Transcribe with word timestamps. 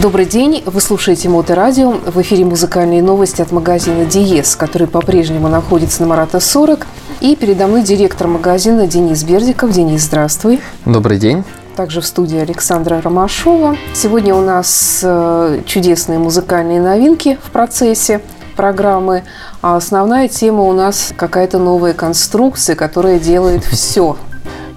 Добрый 0.00 0.24
день, 0.24 0.62
вы 0.64 0.80
слушаете 0.80 1.28
Моторадио. 1.28 1.90
В 1.90 2.22
эфире 2.22 2.46
музыкальные 2.46 3.02
новости 3.02 3.42
от 3.42 3.52
магазина 3.52 4.06
«Диез», 4.06 4.56
который 4.56 4.86
по-прежнему 4.86 5.48
находится 5.48 6.00
на 6.00 6.08
Марата 6.08 6.40
40. 6.40 6.86
И 7.20 7.36
передо 7.36 7.66
мной 7.66 7.82
директор 7.82 8.26
магазина 8.26 8.86
Денис 8.86 9.22
Бердиков. 9.24 9.72
Денис, 9.72 10.04
здравствуй. 10.04 10.60
Добрый 10.86 11.18
день. 11.18 11.44
Также 11.76 12.00
в 12.00 12.06
студии 12.06 12.38
Александра 12.38 12.98
Ромашова. 13.02 13.76
Сегодня 13.92 14.34
у 14.34 14.40
нас 14.40 15.00
э, 15.02 15.60
чудесные 15.66 16.18
музыкальные 16.18 16.80
новинки 16.80 17.38
в 17.42 17.50
процессе 17.50 18.22
программы. 18.56 19.24
А 19.60 19.76
основная 19.76 20.28
тема 20.28 20.62
у 20.62 20.72
нас 20.72 21.12
какая-то 21.14 21.58
новая 21.58 21.92
конструкция, 21.92 22.74
которая 22.74 23.18
делает 23.18 23.64
все. 23.64 24.16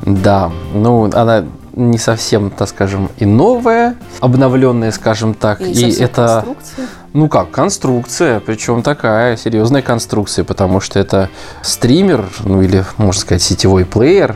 Да, 0.05 0.51
ну 0.73 1.09
она 1.13 1.45
не 1.73 1.97
совсем, 1.97 2.49
так 2.51 2.69
скажем, 2.69 3.09
и 3.17 3.25
новая, 3.25 3.95
обновленная, 4.19 4.91
скажем 4.91 5.33
так. 5.33 5.61
И, 5.61 5.71
и 5.71 6.01
это, 6.01 6.43
конструкция. 6.45 6.87
ну 7.13 7.27
как, 7.29 7.51
конструкция, 7.51 8.39
причем 8.39 8.83
такая 8.83 9.37
серьезная 9.37 9.81
конструкция, 9.81 10.45
потому 10.45 10.79
что 10.79 10.99
это 10.99 11.29
стример, 11.61 12.25
ну 12.43 12.61
или, 12.61 12.85
можно 12.97 13.19
сказать, 13.19 13.41
сетевой 13.41 13.85
плеер. 13.85 14.35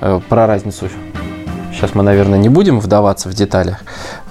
Э, 0.00 0.20
Про 0.28 0.46
разницу 0.46 0.88
сейчас 1.72 1.94
мы, 1.94 2.02
наверное, 2.02 2.38
не 2.38 2.48
будем 2.48 2.80
вдаваться 2.80 3.28
в 3.28 3.34
деталях. 3.34 3.78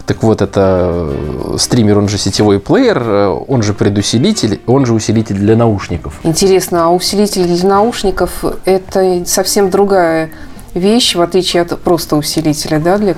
Так 0.05 0.23
вот, 0.23 0.41
это 0.41 1.11
э, 1.11 1.55
стример, 1.59 1.99
он 1.99 2.09
же 2.09 2.17
сетевой 2.17 2.59
плеер, 2.59 2.99
э, 2.99 3.27
он 3.27 3.61
же 3.61 3.75
предусилитель, 3.75 4.59
он 4.65 4.87
же 4.87 4.95
усилитель 4.95 5.35
для 5.35 5.55
наушников. 5.55 6.19
Интересно, 6.23 6.85
а 6.85 6.89
усилитель 6.89 7.45
для 7.45 7.69
наушников– 7.69 8.43
это 8.65 9.23
совсем 9.27 9.69
другая 9.69 10.31
вещь, 10.73 11.15
в 11.15 11.21
отличие 11.21 11.61
от 11.63 11.79
просто 11.79 12.15
усилителя, 12.15 12.79
да, 12.79 12.97
для 12.97 13.15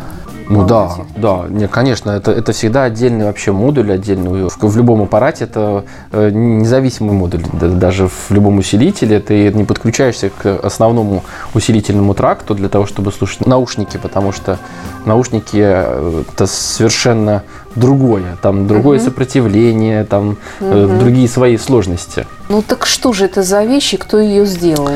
Ну 0.49 0.65
да, 0.65 0.91
да, 1.15 1.45
не, 1.49 1.67
конечно, 1.67 2.11
это, 2.11 2.31
это 2.31 2.51
всегда 2.51 2.83
отдельный 2.83 3.25
вообще 3.25 3.51
модуль, 3.51 3.91
отдельный. 3.93 4.49
В, 4.49 4.57
в 4.61 4.77
любом 4.77 5.01
аппарате 5.01 5.45
это 5.45 5.83
э, 6.11 6.29
независимый 6.31 7.13
модуль. 7.13 7.43
Да- 7.53 7.67
Даже 7.69 8.07
в 8.07 8.31
любом 8.31 8.57
усилителе 8.57 9.19
ты 9.19 9.53
не 9.53 9.63
подключаешься 9.63 10.29
к 10.29 10.45
основному 10.65 11.23
усилительному 11.53 12.13
тракту 12.13 12.53
для 12.55 12.67
того, 12.69 12.85
чтобы 12.85 13.11
слушать 13.13 13.45
наушники, 13.47 13.97
потому 13.97 14.31
что 14.33 14.57
наушники 15.05 15.57
э, 15.61 16.23
это 16.33 16.47
совершенно 16.47 17.43
другое. 17.75 18.37
Там 18.41 18.67
другое 18.67 18.97
Мгм. 18.97 19.05
сопротивление, 19.05 20.03
там 20.03 20.37
Мгм. 20.59 20.99
другие 20.99 21.27
свои 21.27 21.57
сложности. 21.57 22.25
Ну 22.49 22.61
так 22.61 22.85
что 22.85 23.13
же 23.13 23.25
это 23.25 23.43
за 23.43 23.63
вещь 23.63 23.93
и 23.93 23.97
кто 23.97 24.19
ее 24.19 24.45
сделал? 24.45 24.89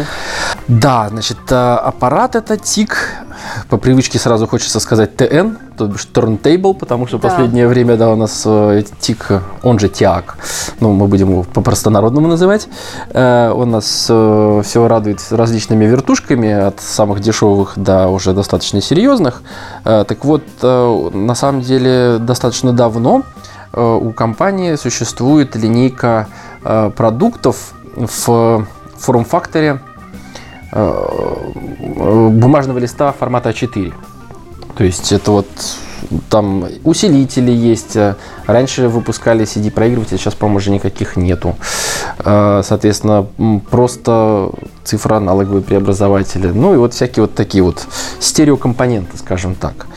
Да, 0.68 1.08
значит, 1.10 1.38
э, 1.50 1.56
аппарат 1.56 2.36
это 2.36 2.58
ТИК. 2.58 2.98
По 3.70 3.78
привычке 3.78 4.20
сразу 4.20 4.48
хочется 4.48 4.80
сказать 4.80 5.16
ТН, 5.16 5.58
то 5.78 5.88
бишь 5.88 6.08
Turntable, 6.14 6.74
потому 6.74 7.08
что 7.08 7.18
Да. 7.18 7.30
последнее 7.30 7.68
время, 7.68 7.98
да, 7.98 8.10
у 8.12 8.16
нас 8.16 8.44
э, 8.46 8.84
ТИК, 9.00 9.42
он 9.64 9.80
же 9.80 9.90
ТИАК, 9.90 10.38
ну, 10.80 10.94
мы 10.94 11.08
будем 11.08 11.30
его 11.30 11.44
по-простонародному 11.44 12.28
называть. 12.28 12.68
Э, 13.14 13.52
Он 13.56 13.72
нас 13.72 13.86
все 13.86 14.88
радует 14.88 15.22
различными 15.32 15.86
вертушками, 15.86 16.52
от 16.52 16.80
самых 16.82 17.20
дешевых 17.20 17.74
до 17.76 18.08
уже 18.08 18.34
достаточно 18.34 18.82
серьезных. 18.82 19.42
Э, 19.84 20.04
Так 20.08 20.26
вот, 20.26 20.44
э, 20.62 21.10
на 21.14 21.36
самом 21.36 21.62
деле, 21.62 22.18
достаточно 22.20 22.72
давно 22.74 23.24
э, 23.74 23.82
у 23.82 24.12
компании 24.12 24.76
существует 24.76 25.56
линейка 25.56 26.28
э, 26.64 26.90
продуктов 26.96 27.74
в 27.96 28.66
форм-факторе 28.98 29.80
э, 30.72 30.94
бумажного 32.30 32.80
листа 32.80 33.12
формата 33.12 33.50
А4. 33.50 33.94
То 34.78 34.84
есть 34.84 35.12
это 35.12 35.32
вот 35.32 35.48
там 36.30 36.66
усилители 36.84 37.52
есть. 37.52 37.96
э, 37.96 38.16
Раньше 38.46 38.90
выпускали 38.90 39.44
CD-проигрыватели, 39.46 40.18
сейчас, 40.18 40.36
по-моему, 40.36 40.58
уже 40.58 40.70
никаких 40.72 41.18
нету. 41.18 41.56
Э, 42.24 42.62
Соответственно, 42.64 43.26
просто 43.72 44.52
цифроаналоговые 44.84 45.62
преобразователи. 45.64 46.48
Ну 46.48 46.74
и 46.74 46.78
вот 46.78 46.94
всякие 46.94 47.24
вот 47.24 47.34
такие 47.34 47.64
вот 47.64 47.88
стереокомпоненты, 48.20 49.18
скажем 49.18 49.56
так. 49.56 49.88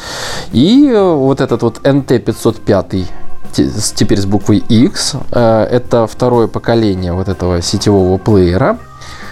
И 0.53 0.89
э, 0.91 1.13
вот 1.15 1.41
этот 1.41 1.63
вот 1.63 1.81
NT505 1.83 3.05
те- 3.53 3.69
с- 3.69 3.93
теперь 3.93 4.19
с 4.19 4.25
буквой 4.27 4.59
X. 4.59 5.15
Это 5.31 6.07
второе 6.07 6.47
поколение 6.47 7.13
вот 7.13 7.29
этого 7.29 7.61
сетевого 7.61 8.17
плеера, 8.19 8.79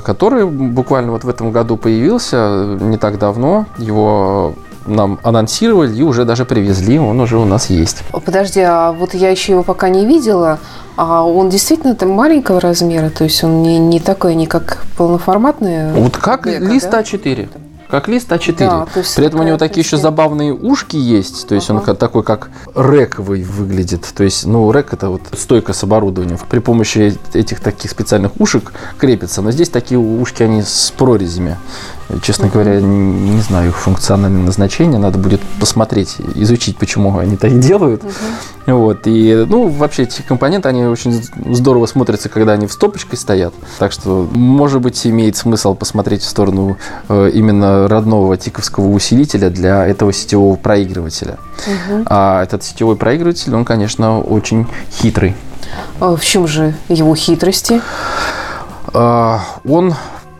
который 0.02 0.44
буквально 0.46 1.12
вот 1.12 1.24
в 1.24 1.28
этом 1.28 1.52
году 1.52 1.76
появился 1.78 2.76
не 2.80 2.98
так 2.98 3.18
давно. 3.18 3.64
Его 3.78 4.54
нам 4.86 5.18
анонсировали 5.22 5.94
и 5.96 6.02
уже 6.02 6.24
даже 6.24 6.44
привезли, 6.44 6.98
он 6.98 7.20
уже 7.20 7.36
у 7.38 7.44
нас 7.44 7.70
есть. 7.70 8.02
Подожди, 8.24 8.60
а 8.60 8.92
вот 8.92 9.14
я 9.14 9.30
еще 9.30 9.52
его 9.52 9.62
пока 9.62 9.88
не 9.88 10.06
видела, 10.06 10.58
а 10.96 11.24
он 11.24 11.50
действительно 11.50 11.94
там 11.94 12.10
маленького 12.10 12.60
размера, 12.60 13.10
то 13.10 13.24
есть 13.24 13.42
он 13.44 13.62
не, 13.62 13.78
не 13.78 14.00
такой, 14.00 14.34
не 14.34 14.46
как 14.46 14.84
полноформатный? 14.96 15.92
Вот 15.92 16.16
как 16.16 16.44
Дека, 16.44 16.64
лист 16.64 16.90
да? 16.90 17.00
А4. 17.00 17.48
Как 17.88 18.08
лист 18.08 18.30
А4. 18.32 18.56
Да, 18.58 18.86
При 19.14 19.26
этом 19.26 19.40
у 19.40 19.42
него 19.44 19.56
такая, 19.56 19.68
такие 19.68 19.84
еще 19.84 19.96
забавные 19.96 20.52
ушки 20.52 20.96
есть. 20.96 21.46
То 21.46 21.54
есть 21.54 21.70
он 21.70 21.76
Ага. 21.76 21.86
ка- 21.86 21.94
такой, 21.94 22.24
как 22.24 22.50
рековый 22.74 23.44
выглядит. 23.44 24.04
То 24.12 24.24
есть, 24.24 24.44
ну, 24.44 24.68
рек 24.72 24.92
это 24.92 25.08
вот 25.08 25.20
стойка 25.38 25.72
с 25.72 25.84
оборудованием. 25.84 26.36
При 26.50 26.58
помощи 26.58 27.16
этих 27.32 27.60
таких 27.60 27.92
специальных 27.92 28.32
ушек 28.40 28.72
крепится. 28.98 29.40
Но 29.40 29.52
здесь 29.52 29.68
такие 29.68 30.00
ушки, 30.00 30.42
они 30.42 30.62
с 30.62 30.92
прорезями. 30.98 31.58
Честно 32.22 32.48
говоря, 32.48 32.80
не, 32.80 33.30
не 33.30 33.40
знаю 33.40 33.70
их 33.70 33.78
функциональное 33.78 34.42
назначение. 34.42 34.98
Надо 34.98 35.18
будет 35.18 35.40
посмотреть, 35.58 36.16
изучить, 36.34 36.76
почему 36.78 37.18
они 37.18 37.36
так 37.36 37.58
делают. 37.58 38.02
Вот. 38.66 39.02
И, 39.06 39.44
ну, 39.48 39.68
вообще 39.68 40.04
эти 40.04 40.22
компоненты, 40.22 40.68
они 40.68 40.84
очень 40.84 41.22
здорово 41.52 41.86
смотрятся, 41.86 42.28
когда 42.28 42.52
они 42.52 42.66
в 42.66 42.72
стопочкой 42.72 43.18
стоят. 43.18 43.54
Так 43.78 43.92
что, 43.92 44.28
может 44.32 44.80
быть, 44.80 45.06
имеет 45.06 45.36
смысл 45.36 45.74
посмотреть 45.74 46.22
в 46.22 46.28
сторону 46.28 46.76
э, 47.08 47.30
именно 47.34 47.88
родного 47.88 48.36
тиковского 48.36 48.88
усилителя 48.88 49.50
для 49.50 49.84
этого 49.86 50.12
сетевого 50.12 50.56
проигрывателя. 50.56 51.38
Мгм. 51.66 52.06
А 52.06 52.42
этот 52.42 52.62
сетевой 52.62 52.96
проигрыватель, 52.96 53.54
он, 53.54 53.64
конечно, 53.64 54.20
очень 54.20 54.66
хитрый. 54.92 55.34
А 56.00 56.14
в 56.16 56.24
чем 56.24 56.46
же 56.46 56.74
его 56.88 57.14
хитрости? 57.14 57.80
А, 58.92 59.40
Он 59.64 59.94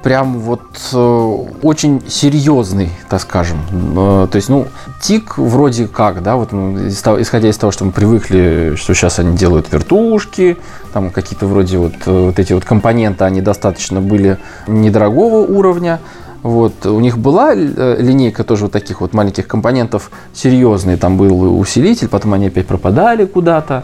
прям 0.06 0.38
вот 0.38 0.62
э, 0.92 1.36
очень 1.62 2.00
серьезный, 2.06 2.90
так 3.08 3.20
скажем. 3.20 3.58
Э, 3.72 4.28
То 4.30 4.36
есть, 4.36 4.48
ну, 4.48 4.68
тик 5.02 5.36
вроде 5.36 5.88
как, 5.88 6.22
да, 6.22 6.36
вот 6.36 6.52
ну, 6.52 6.86
исходя 6.86 7.48
из 7.48 7.58
того, 7.58 7.72
что 7.72 7.84
мы 7.84 7.90
привыкли, 7.90 8.74
что 8.76 8.94
сейчас 8.94 9.18
они 9.18 9.36
делают 9.36 9.72
вертушки, 9.72 10.58
там 10.92 11.10
какие-то 11.10 11.48
вроде 11.48 11.78
вот, 11.78 11.94
э, 12.06 12.26
вот 12.26 12.38
эти 12.38 12.52
вот 12.52 12.64
компоненты, 12.64 13.24
они 13.24 13.40
достаточно 13.40 14.00
были 14.00 14.38
недорогого 14.68 15.38
уровня. 15.38 15.98
Вот. 16.44 16.86
У 16.86 17.00
них 17.00 17.18
была 17.18 17.52
линейка 17.54 18.44
тоже 18.44 18.66
вот 18.66 18.72
таких 18.72 19.00
вот 19.00 19.12
маленьких 19.12 19.48
компонентов 19.48 20.12
серьезный. 20.32 20.96
Там 20.96 21.16
был 21.16 21.58
усилитель, 21.58 22.06
потом 22.06 22.34
они 22.34 22.46
опять 22.46 22.68
пропадали 22.68 23.24
куда-то. 23.24 23.82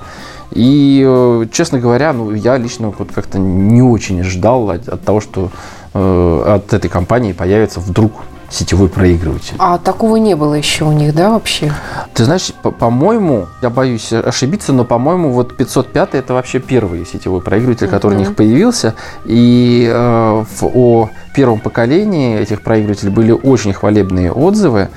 И, 0.52 1.48
честно 1.50 1.80
говоря, 1.80 2.12
ну, 2.12 2.30
я 2.32 2.58
лично 2.58 2.92
вот 2.96 3.10
как-то 3.12 3.38
не 3.38 3.82
очень 3.82 4.22
ждал 4.22 4.70
от, 4.70 4.88
от 4.88 5.02
того, 5.02 5.20
что 5.20 5.50
э, 5.94 6.42
от 6.46 6.72
этой 6.72 6.88
компании 6.88 7.32
появится 7.32 7.80
вдруг 7.80 8.12
сетевой 8.50 8.88
проигрыватель. 8.90 9.54
А 9.58 9.78
такого 9.78 10.16
не 10.16 10.34
было 10.36 10.52
еще 10.52 10.84
у 10.84 10.92
них, 10.92 11.14
да, 11.14 11.30
вообще? 11.30 11.72
Ты 12.12 12.24
знаешь, 12.24 12.52
по- 12.62 12.70
по-моему, 12.70 13.46
я 13.62 13.70
боюсь 13.70 14.12
ошибиться, 14.12 14.74
но, 14.74 14.84
по-моему, 14.84 15.30
вот 15.30 15.56
505 15.56 16.14
это 16.14 16.34
вообще 16.34 16.58
первый 16.58 17.06
сетевой 17.06 17.40
проигрыватель, 17.40 17.88
который 17.88 18.12
у 18.12 18.18
Мгм. 18.18 18.28
них 18.28 18.36
появился. 18.36 18.94
И 19.24 19.88
э, 19.90 20.44
в- 20.60 20.64
о 20.74 21.08
первом 21.34 21.60
поколении 21.60 22.38
этих 22.38 22.60
проигрывателей 22.62 23.10
были 23.10 23.32
очень 23.32 23.72
хвалебные 23.72 24.30
отзывы. 24.30 24.90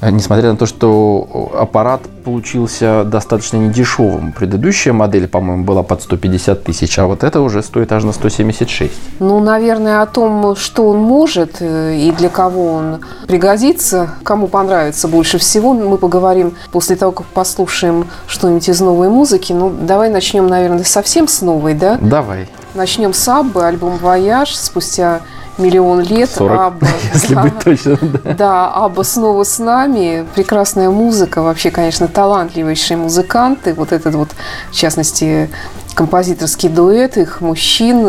Э, 0.00 0.10
Несмотря 0.10 0.52
на 0.52 0.56
то, 0.56 0.66
что 0.66 1.50
аппарат 1.54 2.02
получился 2.24 3.04
достаточно 3.04 3.56
недешевым. 3.56 4.32
Предыдущая 4.32 4.92
модель, 4.92 5.28
по-моему, 5.28 5.64
была 5.64 5.82
под 5.82 6.02
150 6.02 6.62
тысяч, 6.62 6.98
а 6.98 7.06
вот 7.06 7.24
это 7.24 7.40
уже 7.40 7.62
стоит 7.62 7.90
аж 7.92 8.04
на 8.04 8.12
176. 8.12 8.92
Ну, 9.20 9.40
наверное, 9.40 10.02
о 10.02 10.06
том, 10.06 10.54
что 10.56 10.88
он 10.88 10.98
может 10.98 11.56
э, 11.60 11.96
и 11.96 12.10
для 12.12 12.28
кого 12.28 12.72
он 12.72 13.00
пригодится, 13.26 14.10
кому 14.24 14.46
понравится 14.46 15.08
больше 15.08 15.38
всего, 15.38 15.72
мы 15.72 15.96
поговорим 15.96 16.54
после 16.70 16.96
того, 16.96 17.12
как 17.12 17.26
послушаем 17.26 18.06
что-нибудь 18.26 18.68
из 18.68 18.80
новой 18.80 19.08
музыки. 19.08 19.52
Ну, 19.52 19.70
давай 19.70 20.10
начнем, 20.10 20.46
наверное, 20.46 20.84
совсем 20.84 21.28
с 21.28 21.40
новой, 21.40 21.74
да? 21.74 21.98
Давай. 22.00 22.48
Начнем 22.74 23.14
с 23.14 23.26
Аббы, 23.26 23.64
альбом 23.64 23.96
«Voyage», 23.96 24.54
спустя 24.54 25.20
миллион 25.58 26.00
лет. 26.00 26.30
40, 26.30 26.60
Абба, 26.60 26.86
если 27.14 27.34
да. 27.34 27.42
быть 27.42 27.58
точно. 27.58 27.98
да. 28.02 28.34
Да, 28.34 28.72
Абба 28.74 29.02
снова 29.02 29.44
с 29.44 29.58
нами. 29.58 30.26
Прекрасная 30.34 30.90
музыка. 30.90 31.42
Вообще, 31.42 31.70
конечно, 31.70 32.08
талантливейшие 32.08 32.96
музыканты. 32.96 33.74
Вот 33.74 33.92
этот 33.92 34.14
вот, 34.14 34.28
в 34.70 34.74
частности, 34.74 35.50
композиторский 35.94 36.68
дуэт 36.68 37.16
их 37.16 37.40
мужчин. 37.40 38.06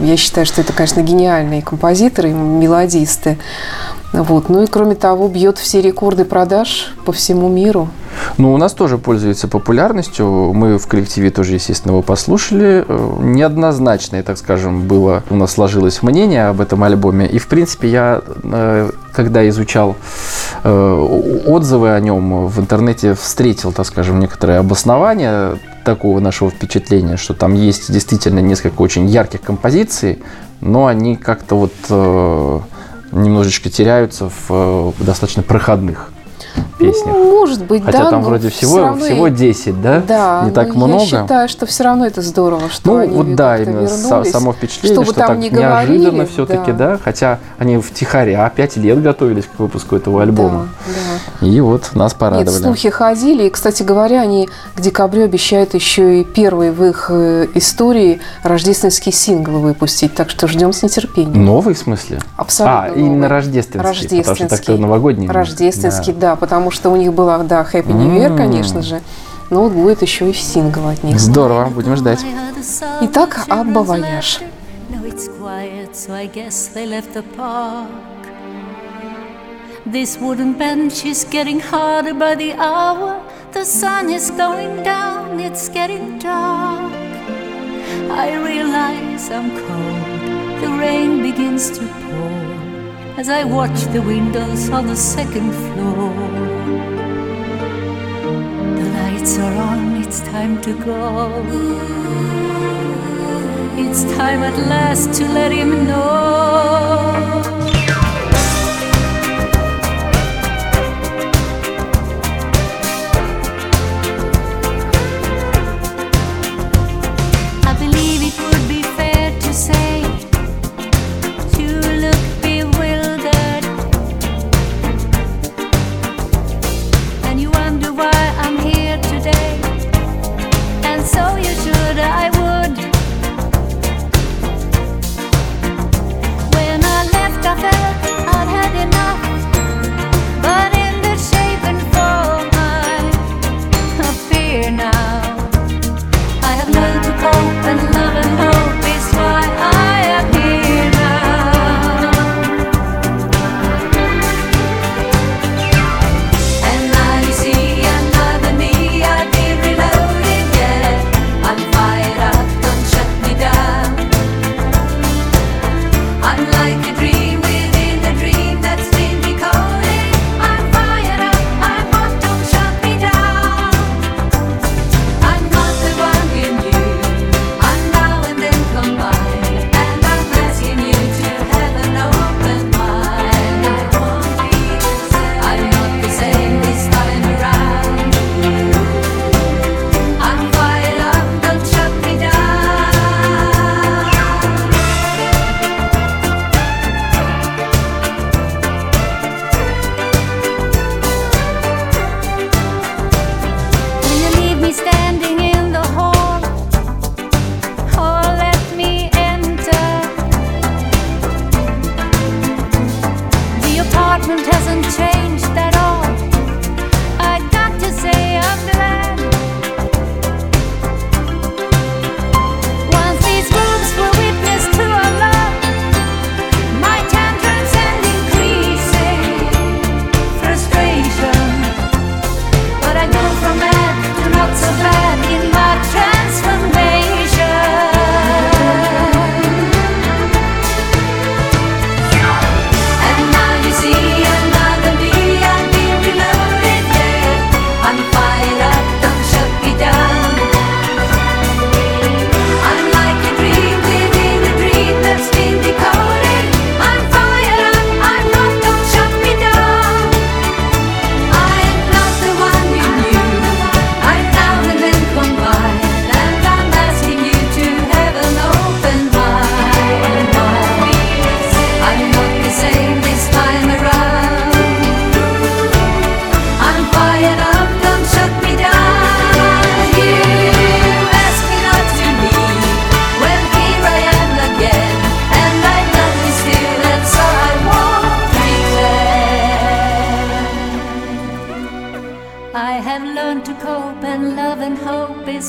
Я 0.00 0.16
считаю, 0.16 0.46
что 0.46 0.60
это, 0.62 0.72
конечно, 0.72 1.02
гениальные 1.02 1.62
композиторы, 1.62 2.30
мелодисты. 2.30 3.38
Вот. 4.12 4.48
Ну 4.48 4.62
и 4.62 4.66
кроме 4.66 4.94
того, 4.94 5.28
бьет 5.28 5.58
все 5.58 5.80
рекорды 5.80 6.24
продаж 6.24 6.92
по 7.04 7.12
всему 7.12 7.48
миру. 7.48 7.88
Ну, 8.36 8.52
у 8.52 8.58
нас 8.58 8.72
тоже 8.74 8.98
пользуется 8.98 9.48
популярностью. 9.48 10.52
Мы 10.52 10.78
в 10.78 10.86
коллективе 10.86 11.30
тоже, 11.30 11.54
естественно, 11.54 11.92
его 11.92 12.02
послушали. 12.02 12.84
Э, 12.86 13.16
неоднозначное, 13.20 14.22
так 14.22 14.36
скажем, 14.36 14.86
было 14.86 15.22
у 15.30 15.34
нас 15.34 15.52
сложилось 15.52 16.02
мнение 16.02 16.48
об 16.48 16.60
этом 16.60 16.82
альбоме. 16.84 17.26
И, 17.26 17.38
в 17.38 17.48
принципе, 17.48 17.88
я, 17.88 18.22
э, 18.42 18.90
когда 19.12 19.48
изучал 19.48 19.96
э, 20.62 21.42
отзывы 21.46 21.92
о 21.92 22.00
нем 22.00 22.46
в 22.46 22.60
интернете, 22.60 23.14
встретил, 23.14 23.72
так 23.72 23.86
скажем, 23.86 24.20
некоторые 24.20 24.58
обоснования 24.58 25.58
такого 25.84 26.20
нашего 26.20 26.50
впечатления, 26.50 27.16
что 27.16 27.32
там 27.32 27.54
есть 27.54 27.90
действительно 27.90 28.40
несколько 28.40 28.82
очень 28.82 29.06
ярких 29.08 29.40
композиций, 29.40 30.22
но 30.60 30.86
они 30.86 31.16
как-то 31.16 31.56
вот 31.56 32.62
немножечко 33.12 33.70
теряются 33.70 34.30
в 34.48 34.94
достаточно 34.98 35.42
проходных 35.42 36.10
песнях. 36.78 37.14
Ну, 37.14 37.30
может 37.30 37.64
быть, 37.64 37.84
Хотя 37.84 38.04
да. 38.04 38.10
там 38.10 38.22
вроде 38.22 38.48
всего, 38.48 38.94
всего 38.96 39.28
10, 39.28 39.82
да? 39.82 40.02
Да. 40.06 40.42
Не 40.44 40.50
так 40.50 40.74
много. 40.74 40.94
Я 40.94 41.06
считаю, 41.06 41.48
что 41.48 41.66
все 41.66 41.84
равно 41.84 42.06
это 42.06 42.22
здорово, 42.22 42.68
что 42.70 42.92
ну, 42.92 42.98
они 42.98 43.14
вот 43.14 43.34
да, 43.34 43.58
именно 43.58 43.86
вернулись. 43.86 44.30
само 44.30 44.52
впечатление, 44.52 45.04
что 45.04 45.14
там 45.14 45.28
так 45.28 45.38
не 45.38 45.50
неожиданно 45.50 46.10
говорили, 46.10 46.24
все-таки, 46.26 46.72
да. 46.72 46.92
да. 46.92 46.98
Хотя 47.02 47.38
они 47.58 47.78
втихаря 47.78 48.48
5 48.48 48.76
лет 48.78 49.02
готовились 49.02 49.44
к 49.44 49.58
выпуску 49.58 49.96
этого 49.96 50.22
альбома. 50.22 50.68
Да, 50.86 50.92
да. 51.40 51.46
И 51.46 51.60
вот 51.60 51.90
нас 51.94 52.14
порадовали. 52.14 52.50
Нет, 52.50 52.62
слухи 52.62 52.90
ходили. 52.90 53.44
И, 53.44 53.50
кстати 53.50 53.82
говоря, 53.82 54.20
они 54.20 54.48
к 54.74 54.80
декабрю 54.80 55.24
обещают 55.24 55.74
еще 55.74 56.20
и 56.20 56.24
первый 56.24 56.70
в 56.70 56.84
их 56.84 57.06
э, 57.10 57.46
истории 57.54 58.20
рождественский 58.42 59.12
сингл 59.12 59.58
выпустить. 59.58 60.14
Так 60.14 60.30
что 60.30 60.46
ждем 60.46 60.72
с 60.72 60.82
нетерпением. 60.82 61.44
Новый 61.44 61.74
в 61.74 61.78
смысле? 61.78 62.20
Абсолютно 62.36 62.82
А, 62.82 62.88
именно 62.90 63.14
новый. 63.14 63.28
рождественский. 63.28 63.80
Рождественский. 63.80 64.22
Потому 64.22 64.48
что 64.48 64.56
так-то 64.56 64.76
новогодний. 64.76 65.28
Рождественский, 65.28 66.12
да. 66.12 66.36
Потому 66.42 66.72
что 66.72 66.90
у 66.90 66.96
них 66.96 67.12
была, 67.12 67.38
да, 67.44 67.62
Happy 67.62 67.92
New 67.92 68.18
Year, 68.18 68.36
конечно 68.36 68.82
же. 68.82 69.00
Но 69.50 69.62
вот 69.62 69.72
будет 69.74 70.02
еще 70.02 70.28
и 70.28 70.32
сингл 70.32 70.88
от 70.88 71.04
них. 71.04 71.20
Здорово, 71.20 71.66
будем 71.66 71.94
ждать. 71.94 72.18
Итак, 73.02 73.44
Абба 73.48 73.84
Вояж. 73.84 74.40
This 79.84 80.18
wooden 80.20 80.54
bench 80.58 81.04
is 81.04 81.24
getting 81.30 81.60
harder 81.60 82.14
by 82.14 82.34
the 82.34 82.54
hour. 82.58 83.20
The 83.52 83.64
sun 83.64 84.10
is 84.10 84.30
going 84.32 84.82
down, 84.82 85.38
it's 85.38 85.68
getting 85.68 86.18
dark. 86.18 86.92
I 88.10 88.34
realize 88.50 89.30
I'm 89.30 89.50
cold. 89.62 90.60
The 90.60 90.70
rain 90.80 91.22
begins 91.22 91.70
to 91.78 91.82
pour 92.02 92.41
as 93.16 93.28
I 93.28 93.44
watch 93.44 93.80
the 93.92 94.00
windows 94.00 94.70
on 94.70 94.86
the 94.86 94.96
second 94.96 95.52
floor. 95.52 96.14
The 98.78 98.88
lights 98.98 99.38
are 99.38 99.54
on, 99.54 99.96
it's 100.02 100.20
time 100.20 100.60
to 100.62 100.72
go. 100.84 101.44
It's 103.76 104.04
time 104.16 104.42
at 104.42 104.56
last 104.68 105.12
to 105.18 105.24
let 105.28 105.52
him 105.52 105.86
know. 105.86 106.82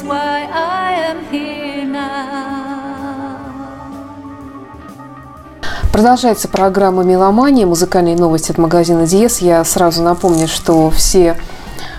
Why 0.03 0.48
I 0.51 0.93
am 1.12 1.31
here 1.31 1.86
now. 1.86 2.53
Продолжается 5.91 6.48
программа 6.48 7.03
«Меломания», 7.03 7.67
музыкальные 7.67 8.15
новости 8.15 8.51
от 8.51 8.57
магазина 8.57 9.05
«Диез». 9.05 9.39
Я 9.39 9.63
сразу 9.63 10.01
напомню, 10.01 10.48
что 10.48 10.89
все 10.89 11.38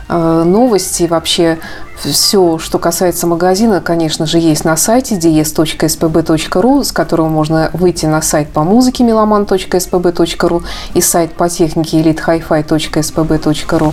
э, 0.09 0.43
новости, 0.45 1.05
вообще 1.05 1.59
все, 1.97 2.59
что 2.59 2.79
касается 2.79 3.27
магазина, 3.27 3.81
конечно 3.81 4.27
же, 4.27 4.39
есть 4.39 4.65
на 4.65 4.77
сайте 4.77 5.15
dies.spb.ru, 5.15 6.85
с 6.85 6.91
которого 6.93 7.29
можно 7.29 7.71
выйти 7.73 8.07
на 8.07 8.21
сайт 8.21 8.49
по 8.51 8.65
музыке 8.65 9.05
meloman.spb.ru 9.05 10.65
и 10.95 11.01
сайт 11.01 11.35
по 11.35 11.49
технике 11.49 12.03
elitehifi.spb.ru. 12.03 13.93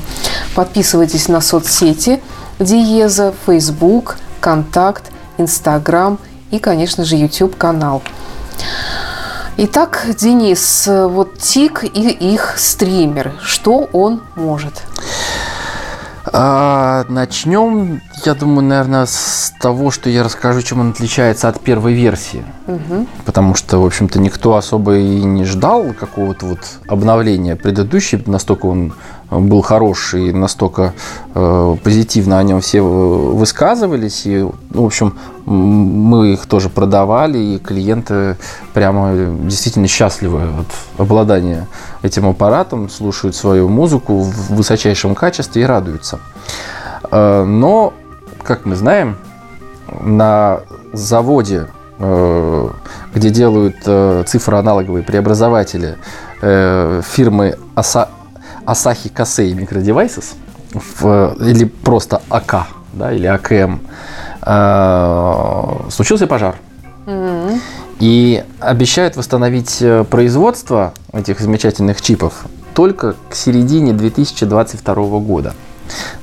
Подписывайтесь 0.55 1.27
на 1.27 1.41
соцсети 1.41 2.19
Диеза, 2.61 3.33
Facebook, 3.45 4.17
Контакт, 4.39 5.11
Инстаграм 5.37 6.19
и, 6.51 6.59
конечно 6.59 7.03
же, 7.03 7.15
YouTube-канал. 7.15 8.03
Итак, 9.57 10.05
Денис, 10.19 10.87
вот 10.87 11.37
ТИК 11.39 11.83
и 11.83 12.09
их 12.09 12.53
стример. 12.57 13.33
Что 13.41 13.89
он 13.91 14.21
может? 14.35 14.83
А, 16.33 17.03
начнем, 17.09 18.01
я 18.25 18.35
думаю, 18.35 18.65
наверное, 18.65 19.05
с 19.05 19.53
того, 19.59 19.91
что 19.91 20.09
я 20.09 20.23
расскажу, 20.23 20.61
чем 20.61 20.79
он 20.79 20.91
отличается 20.91 21.49
от 21.49 21.59
первой 21.59 21.93
версии. 21.93 22.45
Потому 23.25 23.55
что, 23.55 23.79
в 23.81 23.85
общем-то, 23.85 24.19
никто 24.19 24.55
особо 24.55 24.97
и 24.97 25.23
не 25.23 25.45
ждал 25.45 25.93
какого-то 25.93 26.45
вот 26.45 26.59
обновления 26.87 27.55
предыдущей. 27.55 28.23
Настолько 28.25 28.67
он 28.67 28.93
был 29.39 29.61
хорош 29.61 30.13
и 30.13 30.33
настолько 30.33 30.93
э, 31.33 31.75
позитивно 31.83 32.37
о 32.37 32.43
нем 32.43 32.59
все 32.59 32.79
э, 32.79 32.81
высказывались. 32.81 34.25
И, 34.25 34.39
ну, 34.39 34.83
в 34.83 34.85
общем, 34.85 35.17
мы 35.45 36.33
их 36.33 36.45
тоже 36.45 36.69
продавали, 36.69 37.37
и 37.37 37.57
клиенты 37.57 38.35
прямо 38.73 39.13
действительно 39.15 39.87
счастливы 39.87 40.41
от 40.41 40.67
обладания 40.97 41.67
этим 42.01 42.27
аппаратом, 42.27 42.89
слушают 42.89 43.35
свою 43.35 43.69
музыку 43.69 44.19
в 44.19 44.55
высочайшем 44.55 45.15
качестве 45.15 45.61
и 45.61 45.65
радуются. 45.65 46.19
Э, 47.09 47.45
Но, 47.45 47.93
как 48.43 48.65
мы 48.65 48.75
знаем, 48.75 49.15
на 50.01 50.59
заводе, 50.91 51.67
э, 51.99 52.69
где 53.15 53.29
делают 53.29 53.77
цифроаналоговые 54.27 55.03
преобразователи 55.03 55.95
фирмы 56.41 57.57
Аса- 57.75 58.09
Asahi 58.65 59.09
Kasei 59.13 59.53
Microdevices, 59.53 60.33
в- 60.73 61.35
или 61.41 61.65
просто 61.65 62.21
АК, 62.29 62.67
да, 62.93 63.11
или 63.11 63.27
АКМ, 63.27 63.79
э, 64.43 65.89
случился 65.89 66.27
пожар. 66.27 66.55
И 67.99 68.43
обещают 68.59 69.15
восстановить 69.15 69.77
э, 69.81 70.03
производство 70.09 70.93
этих 71.13 71.39
замечательных 71.39 72.01
чипов 72.01 72.33
только 72.73 73.15
к 73.29 73.35
середине 73.35 73.93
2022 73.93 75.19
года. 75.19 75.53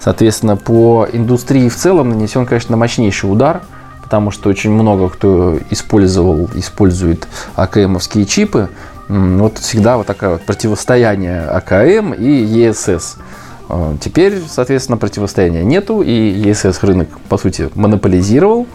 Соответственно, 0.01 0.57
по 0.57 1.07
индустрии 1.13 1.69
в 1.69 1.77
целом 1.77 2.09
нанесен, 2.11 2.47
конечно, 2.47 2.77
мощнейший 2.77 3.31
удар, 3.31 3.63
потому 4.03 4.31
что 4.31 4.49
очень 4.49 4.71
много 4.71 5.09
кто 5.11 5.59
использовал, 5.71 6.49
использует 6.55 7.29
АКМовские 7.55 8.25
чипы. 8.25 8.71
Вот 9.09 9.59
всегда 9.59 9.97
вот 9.97 10.07
такое 10.07 10.31
вот 10.31 10.43
противостояние 10.43 11.43
АКМ 11.43 12.13
и 12.13 12.31
ЕСС. 12.31 13.17
Э, 13.69 13.97
Теперь, 14.01 14.43
соответственно, 14.49 14.99
противостояния 14.99 15.65
нету, 15.65 16.03
и 16.03 16.13
ЕСС 16.13 16.83
рынок, 16.83 17.09
по 17.29 17.39
сути, 17.39 17.71
монополизировал. 17.75 18.67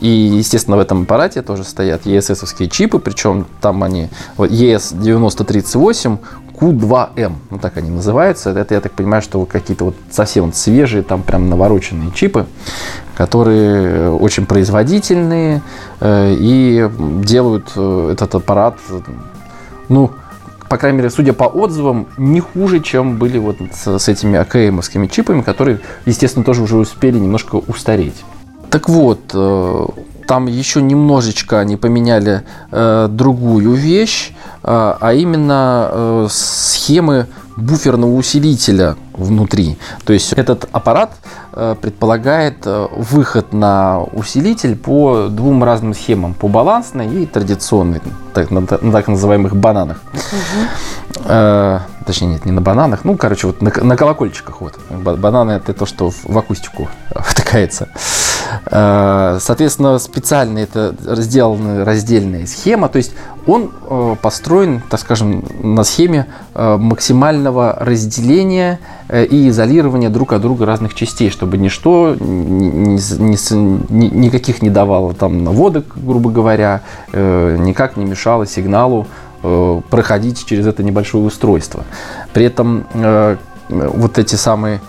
И, 0.00 0.08
естественно, 0.08 0.76
в 0.76 0.80
этом 0.80 1.02
аппарате 1.02 1.42
тоже 1.42 1.64
стоят 1.64 2.06
ESS-овские 2.06 2.68
чипы, 2.68 2.98
причем 2.98 3.46
там 3.60 3.82
они 3.82 4.08
вот 4.36 4.50
ES9038 4.50 6.18
Q2M, 6.58 7.34
ну 7.50 7.58
так 7.58 7.76
они 7.76 7.90
называются. 7.90 8.50
Это, 8.50 8.74
я 8.74 8.80
так 8.80 8.92
понимаю, 8.92 9.22
что 9.22 9.44
какие-то 9.44 9.86
вот 9.86 9.94
совсем 10.10 10.52
свежие, 10.52 11.02
там 11.02 11.22
прям 11.22 11.48
навороченные 11.48 12.10
чипы, 12.12 12.46
которые 13.16 14.10
очень 14.10 14.44
производительные 14.44 15.62
э, 16.00 16.34
и 16.38 16.88
делают 17.22 17.70
э, 17.76 18.10
этот 18.12 18.34
аппарат, 18.34 18.76
э, 18.90 19.00
ну, 19.88 20.10
по 20.68 20.76
крайней 20.76 20.98
мере, 20.98 21.10
судя 21.10 21.32
по 21.32 21.44
отзывам, 21.44 22.08
не 22.18 22.40
хуже, 22.40 22.80
чем 22.80 23.16
были 23.16 23.38
вот 23.38 23.56
с, 23.72 23.98
с 23.98 24.08
этими 24.08 24.38
АКМовскими 24.38 25.06
чипами, 25.06 25.40
которые, 25.40 25.80
естественно, 26.04 26.44
тоже 26.44 26.62
уже 26.62 26.76
успели 26.76 27.18
немножко 27.18 27.56
устареть. 27.56 28.24
Так 28.70 28.88
вот, 28.88 29.20
э, 29.32 29.86
там 30.26 30.46
еще 30.46 30.82
немножечко 30.82 31.58
они 31.58 31.76
поменяли 31.76 32.42
э, 32.70 33.08
другую 33.10 33.72
вещь, 33.72 34.32
э, 34.32 34.34
а 34.62 35.12
именно 35.14 36.28
схемы 36.30 37.28
буферного 37.56 38.14
усилителя 38.14 38.96
внутри. 39.14 39.78
То 40.04 40.12
есть 40.12 40.32
этот 40.34 40.68
аппарат 40.72 41.12
предполагает 41.80 42.58
э, 42.66 42.86
выход 42.96 43.52
на 43.52 44.00
усилитель 44.12 44.76
по 44.76 45.28
двум 45.28 45.64
разным 45.64 45.94
схемам, 45.94 46.34
по 46.34 46.48
балансной 46.48 47.08
и 47.08 47.26
традиционной, 47.26 48.00
так, 48.34 48.50
на, 48.50 48.60
на 48.60 48.92
так 48.92 49.08
называемых 49.08 49.56
бананах. 49.56 50.00
Э, 51.24 51.80
точнее, 52.06 52.28
нет, 52.28 52.44
не 52.44 52.52
на 52.52 52.60
бананах, 52.60 53.04
ну, 53.04 53.16
короче, 53.16 53.46
вот 53.48 53.62
на, 53.62 53.72
на 53.82 53.96
колокольчиках. 53.96 54.60
Вот. 54.60 54.78
Ба- 54.90 55.16
Бананы 55.16 55.52
это 55.52 55.72
то, 55.74 55.86
что 55.86 56.10
в, 56.10 56.24
в 56.24 56.38
акустику 56.38 56.88
втыкается. 57.14 57.88
Э, 57.94 57.98
Соответственно, 58.64 59.98
специально 59.98 60.58
это 60.58 60.94
сделана 61.16 61.84
раздельная 61.84 62.46
схема. 62.46 62.88
То 62.88 62.98
есть 62.98 63.12
он 63.46 63.70
э, 63.88 64.16
построен, 64.20 64.82
так 64.90 65.00
скажем, 65.00 65.44
на 65.62 65.84
схеме 65.84 66.26
э, 66.54 66.76
максимального 66.76 67.76
разделения 67.80 68.78
э, 69.08 69.24
и 69.24 69.48
изолирования 69.48 70.10
друг 70.10 70.32
от 70.34 70.42
друга 70.42 70.66
разных 70.66 70.94
частей, 70.94 71.30
чтобы 71.30 71.56
ничто 71.56 72.14
ни- 72.20 72.98
ни- 72.98 73.92
ни 73.92 74.26
никаких 74.26 74.60
не 74.60 74.70
давало 74.70 75.14
там 75.14 75.44
наводок, 75.44 75.86
грубо 75.96 76.30
говоря, 76.30 76.82
э, 77.12 77.56
никак 77.58 77.96
не 77.96 78.04
мешало 78.04 78.46
сигналу 78.46 79.06
э, 79.42 79.80
проходить 79.88 80.44
через 80.44 80.66
это 80.66 80.82
небольшое 80.82 81.24
устройство. 81.24 81.84
При 82.34 82.44
этом 82.44 82.86
э, 82.92 83.36
вот 83.70 84.18
эти 84.18 84.34
самые 84.34 84.76
э, 84.76 84.80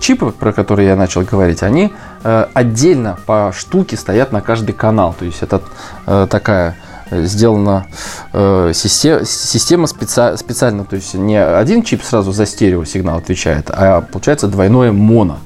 чипы, 0.00 0.30
про 0.30 0.52
которые 0.52 0.88
я 0.88 0.96
начал 0.96 1.22
говорить, 1.22 1.62
они 1.62 1.92
э, 2.24 2.46
отдельно 2.54 3.18
по 3.26 3.52
штуке 3.56 3.96
стоят 3.96 4.32
на 4.32 4.40
каждый 4.40 4.72
канал. 4.72 5.14
То 5.18 5.24
есть 5.24 5.42
это 5.42 5.62
э, 6.06 6.26
такая 6.30 6.76
э, 7.10 7.24
сделана 7.24 7.86
э, 8.32 8.72
система, 8.74 9.24
система 9.24 9.84
специ- 9.84 10.36
специально, 10.36 10.84
то 10.84 10.96
есть 10.96 11.14
не 11.14 11.36
один 11.36 11.82
чип 11.82 12.02
сразу 12.02 12.32
за 12.32 12.46
стерео 12.46 12.84
сигнал 12.84 13.18
отвечает, 13.18 13.70
а 13.70 14.00
получается 14.00 14.48
двойное 14.48 14.92
моно. 14.92 15.38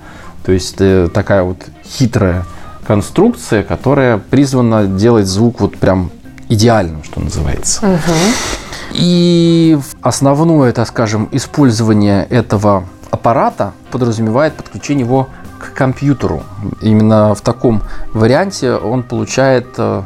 То 0.45 0.52
есть 0.52 0.76
э, 0.79 1.09
такая 1.12 1.43
вот 1.43 1.59
хитрая 1.85 2.45
конструкция, 2.87 3.62
которая 3.62 4.19
призвана 4.19 4.87
делать 4.87 5.26
звук 5.26 5.61
вот 5.61 5.79
прям 5.79 6.11
идеальным, 6.49 7.02
что 7.05 7.21
называется. 7.21 7.99
И 8.93 9.79
основное, 10.02 10.73
так 10.73 10.87
скажем, 10.88 11.29
использование 11.33 12.25
этого 12.25 12.85
аппарата 13.23 13.73
подразумевает 13.93 14.55
подключение 14.55 15.05
его 15.07 15.29
к 15.61 15.73
компьютеру. 15.75 16.43
Именно 16.81 17.35
в 17.37 17.41
таком 17.41 17.83
варианте 18.12 18.75
он 18.75 19.05
получает, 19.05 19.69
э, 19.79 20.02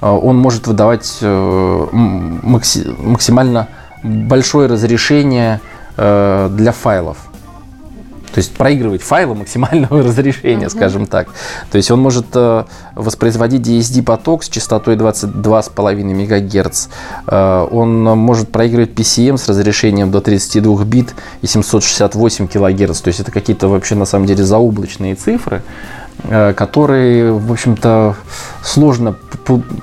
э, 0.00 0.08
он 0.08 0.38
может 0.38 0.68
выдавать 0.68 1.18
э, 1.20 1.86
максимально 1.92 3.66
большое 4.04 4.68
разрешение 4.68 5.60
для 5.96 6.72
файлов. 6.72 7.16
То 8.34 8.38
есть 8.38 8.52
проигрывать 8.52 9.00
файлы 9.00 9.36
максимального 9.36 10.02
разрешения, 10.02 10.68
скажем 10.68 11.06
так. 11.06 11.28
То 11.70 11.76
есть 11.76 11.92
он 11.92 12.00
может 12.00 12.26
э, 12.34 12.64
воспроизводить 12.96 13.60
DSD-поток 13.62 14.42
с 14.42 14.48
частотой 14.48 14.96
22,5 14.96 16.02
МГц. 16.02 16.88
Э, 17.28 17.68
он 17.70 18.02
может 18.02 18.50
проигрывать 18.50 18.90
PCM 18.90 19.36
с 19.36 19.48
разрешением 19.48 20.10
до 20.10 20.20
32 20.20 20.84
бит 20.84 21.14
и 21.42 21.46
768 21.46 22.48
кГц. 22.48 23.00
То 23.00 23.08
есть 23.08 23.20
это 23.20 23.30
какие-то 23.30 23.68
вообще 23.68 23.94
на 23.94 24.04
самом 24.04 24.26
деле 24.26 24.42
заоблачные 24.42 25.14
цифры, 25.14 25.62
которые, 26.28 27.32
в 27.32 27.52
общем-то, 27.52 28.16
сложно, 28.62 29.16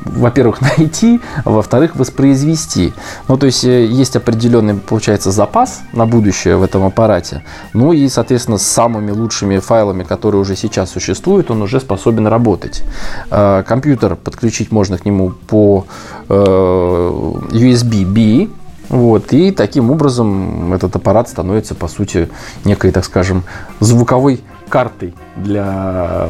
во-первых, 0.06 0.62
найти, 0.78 1.22
а 1.46 1.50
во-вторых, 1.50 1.96
воспроизвести. 1.96 2.94
Ну, 3.28 3.38
то 3.38 3.46
есть 3.46 3.64
э, 3.64 3.86
есть 3.86 4.16
определенный, 4.16 4.76
получается, 4.76 5.32
запас 5.32 5.82
на 5.94 6.06
будущее 6.06 6.58
в 6.58 6.64
этом 6.64 6.86
аппарате. 6.86 7.44
Ну 7.74 7.94
и, 7.94 8.08
соответственно, 8.10 8.58
с 8.58 8.64
самыми 8.64 9.12
лучшими 9.12 9.60
файлами, 9.60 10.04
которые 10.04 10.42
уже 10.42 10.56
сейчас 10.56 10.92
существуют, 10.92 11.52
он 11.52 11.62
уже 11.62 11.80
способен 11.80 12.28
работать. 12.28 12.84
Э, 13.30 13.64
Компьютер 13.68 14.16
подключить 14.16 14.72
можно 14.72 14.98
к 14.98 15.06
нему 15.06 15.34
по 15.48 15.86
э, 16.28 17.12
USB-B, 17.52 18.50
вот, 18.90 19.32
и 19.32 19.52
таким 19.52 19.90
образом 19.90 20.74
этот 20.74 20.98
аппарат 20.98 21.30
становится, 21.30 21.76
по 21.76 21.88
сути, 21.88 22.28
некой, 22.66 22.92
так 22.92 23.06
скажем, 23.06 23.44
звуковой 23.80 24.42
картой 24.72 25.14
для 25.36 26.30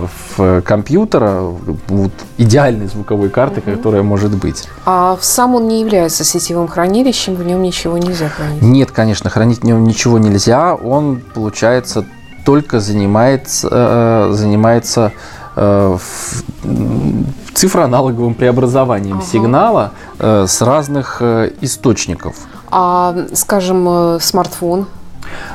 компьютера, 0.65 1.41
вот, 1.87 2.11
идеальной 2.37 2.87
звуковой 2.87 3.29
картой, 3.29 3.61
которая 3.61 4.03
может 4.03 4.31
быть. 4.35 4.67
А 4.85 5.17
сам 5.21 5.55
он 5.55 5.67
не 5.67 5.79
является 5.81 6.23
сетевым 6.23 6.67
хранилищем, 6.67 7.35
в 7.35 7.43
нем 7.45 7.61
ничего 7.61 7.97
нельзя 7.97 8.27
хранить. 8.29 8.61
Нет, 8.61 8.91
конечно, 8.91 9.29
хранить 9.29 9.59
в 9.59 9.63
нем 9.63 9.83
ничего 9.83 10.17
нельзя. 10.17 10.75
Он, 10.75 11.21
получается, 11.33 12.03
только 12.45 12.79
занимается, 12.79 13.67
э, 13.71 14.31
занимается 14.33 15.11
э, 15.55 15.97
в- 15.99 16.43
м, 16.65 17.25
цифроаналоговым 17.53 18.33
преобразованием 18.35 19.17
Ага. 19.17 19.25
сигнала 19.25 19.91
э, 20.17 20.45
с 20.47 20.61
разных 20.61 21.17
э, 21.21 21.51
источников. 21.61 22.35
А, 22.71 23.13
скажем, 23.33 23.85
э, 23.87 24.19
смартфон. 24.21 24.87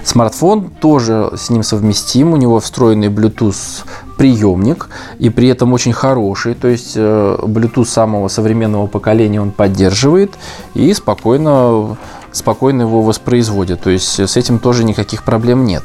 Смартфон 0.05 0.71
тоже 0.71 1.31
с 1.37 1.51
ним 1.51 1.63
совместим, 1.63 2.33
у 2.33 2.37
него 2.37 2.61
встроенный 2.61 3.09
Bluetooth 3.09 3.85
приемник 4.17 4.89
и 5.19 5.31
при 5.31 5.49
этом 5.49 5.73
очень 5.73 5.93
хороший, 5.93 6.55
то 6.55 6.69
есть 6.69 6.93
э, 6.97 7.39
Bluetooth 7.43 7.87
самого 7.87 8.29
современного 8.29 8.87
поколения 8.87 9.41
он 9.41 9.51
поддерживает 9.51 10.35
и 10.75 10.93
спокойно, 10.95 11.97
спокойно 12.33 12.83
его 12.83 13.03
воспроизводит, 13.03 13.83
то 13.83 13.91
есть 13.91 14.19
с 14.19 14.37
этим 14.37 14.59
тоже 14.59 14.85
никаких 14.85 15.23
проблем 15.23 15.65
нет. 15.65 15.85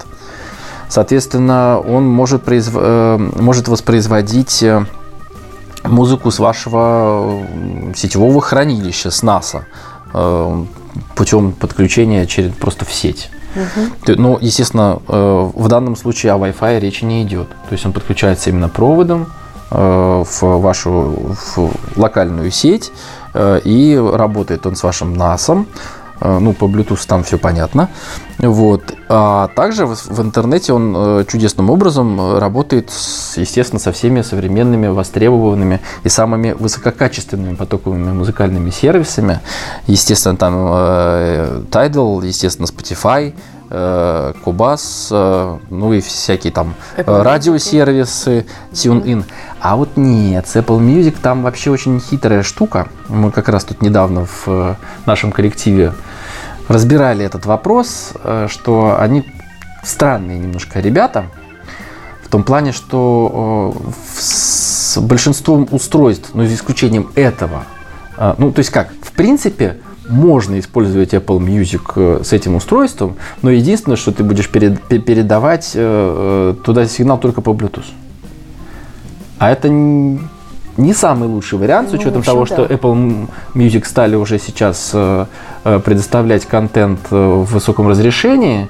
Соответственно, 0.87 1.79
он 1.79 2.05
может, 2.07 2.43
произв- 2.43 2.75
э, 2.75 3.17
может 3.17 3.69
воспроизводить 3.69 4.61
э, 4.61 4.85
музыку 5.83 6.31
с 6.31 6.39
вашего 6.39 7.45
сетевого 7.95 8.41
хранилища, 8.41 9.09
с 9.09 9.23
э, 10.13 10.65
путем 11.15 11.53
подключения 11.53 12.25
через, 12.27 12.53
просто 12.53 12.85
в 12.85 12.93
сеть. 12.93 13.29
Ты- 14.05 14.15
Ну, 14.15 14.37
естественно, 14.41 14.99
э, 15.07 15.49
в 15.53 15.67
данном 15.67 15.95
случае 15.95 16.33
о 16.33 16.37
Wi-Fi 16.37 16.79
речи 16.79 17.05
не 17.05 17.23
идет. 17.23 17.49
То 17.49 17.73
есть 17.73 17.85
он 17.85 17.91
подключается 17.93 18.49
именно 18.49 18.69
проводом 18.69 19.27
э, 19.71 20.23
в 20.25 20.41
вашу 20.59 20.91
в 21.55 21.71
локальную 21.95 22.51
сеть 22.51 22.91
э, 23.33 23.59
и 23.63 23.95
работает 23.97 24.65
он 24.65 24.75
с 24.75 24.83
вашим 24.83 25.13
NAS. 25.13 25.65
Э, 26.21 26.39
Ну, 26.39 26.53
по 26.53 26.65
Bluetooth 26.65 27.05
там 27.07 27.23
все 27.23 27.37
понятно. 27.37 27.89
Вот. 28.39 28.93
А 29.09 29.47
также 29.55 29.85
в 29.85 29.95
в 29.95 30.19
интернете 30.21 30.73
он 30.73 30.93
э, 30.95 31.25
чудесным 31.27 31.69
образом 31.69 32.19
э, 32.19 32.39
работает, 32.39 32.89
с- 32.89 33.37
естественно, 33.37 33.79
со 33.79 33.91
всеми 33.91 34.21
современными, 34.21 34.87
востребованными 34.87 35.79
и 36.05 36.09
самыми 36.09 36.51
высококачественными 36.53 37.55
потоковыми 37.55 38.11
музыкальными 38.13 38.69
сервисами. 38.71 39.39
Естественно, 39.87 40.37
там 40.37 40.53
э, 40.55 41.61
Tidal, 41.71 42.25
естественно, 42.25 42.67
Spotify, 42.67 43.33
э, 43.71 44.33
Cubase, 44.45 45.07
э, 45.11 45.59
ну 45.69 45.93
и 45.93 46.01
всякие 46.01 46.51
там 46.51 46.75
э, 46.97 47.01
Apple 47.01 47.21
радиосервисы, 47.23 48.45
TuneIn. 48.71 49.23
А 49.59 49.75
вот 49.75 49.95
нет, 49.95 50.47
с 50.47 50.55
Apple 50.57 50.79
Music 50.79 51.15
там 51.21 51.43
вообще 51.43 51.71
очень 51.71 51.99
хитрая 51.99 52.43
штука. 52.43 52.89
Мы 53.07 53.31
как 53.31 53.49
раз 53.49 53.63
тут 53.63 53.81
недавно 53.81 54.25
в 54.25 54.77
нашем 55.05 55.31
коллективе 55.31 55.93
разбирали 56.67 57.25
этот 57.25 57.45
вопрос, 57.45 58.13
что 58.47 58.97
они 58.99 59.25
странные 59.83 60.39
немножко 60.39 60.79
ребята, 60.79 61.25
в 62.23 62.29
том 62.29 62.43
плане, 62.43 62.71
что 62.71 63.75
с 64.17 64.97
большинством 64.99 65.67
устройств, 65.71 66.31
ну, 66.33 66.45
за 66.45 66.53
исключением 66.53 67.09
этого, 67.15 67.65
ну, 68.37 68.51
то 68.51 68.59
есть 68.59 68.69
как, 68.69 68.89
в 69.01 69.11
принципе, 69.11 69.77
можно 70.09 70.59
использовать 70.59 71.13
Apple 71.13 71.39
Music 71.39 71.81
э, 71.95 72.23
с 72.23 72.33
этим 72.33 72.55
устройством, 72.55 73.15
но 73.41 73.49
единственное, 73.51 73.95
что 73.97 74.11
ты 74.11 74.23
будешь 74.23 74.49
перед- 74.49 74.81
пе- 74.83 74.99
передавать 74.99 75.71
э, 75.75 76.53
э, 76.57 76.63
туда 76.63 76.85
сигнал 76.87 77.17
только 77.19 77.41
по 77.41 77.51
Bluetooth. 77.51 77.85
А 79.37 79.51
это 79.51 79.69
не 79.69 80.93
самый 80.93 81.27
лучший 81.27 81.57
вариант, 81.59 81.89
с 81.89 81.91
Ну, 81.93 81.99
учетом 81.99 82.19
общем, 82.19 82.31
того, 82.33 82.45
да. 82.45 82.53
что 82.55 82.65
Apple 82.65 83.27
Music 83.55 83.85
стали 83.85 84.15
уже 84.15 84.39
сейчас 84.39 84.95
предоставлять 85.63 86.45
контент 86.45 86.99
в 87.09 87.43
высоком 87.45 87.87
разрешении. 87.87 88.67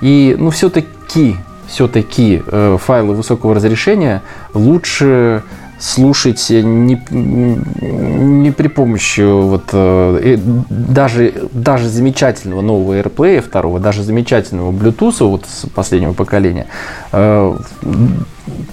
И, 0.00 0.34
ну, 0.38 0.50
все-таки, 0.50 1.36
все-таки 1.68 2.42
файлы 2.78 3.14
высокого 3.14 3.54
разрешения 3.54 4.22
лучше 4.54 5.42
слушать 5.78 6.46
не, 6.50 7.02
не 7.10 8.50
при 8.52 8.68
помощи 8.68 9.20
вот 9.20 9.70
э, 9.72 10.20
э, 10.22 10.38
даже, 10.68 11.48
даже 11.52 11.88
замечательного 11.88 12.60
нового 12.60 12.98
AirPlay 13.00 13.40
второго, 13.40 13.80
даже 13.80 14.02
замечательного 14.02 14.72
Bluetooth 14.72 15.26
вот 15.28 15.46
с 15.46 15.66
последнего 15.68 16.12
поколения, 16.12 16.66
э, 17.12 17.56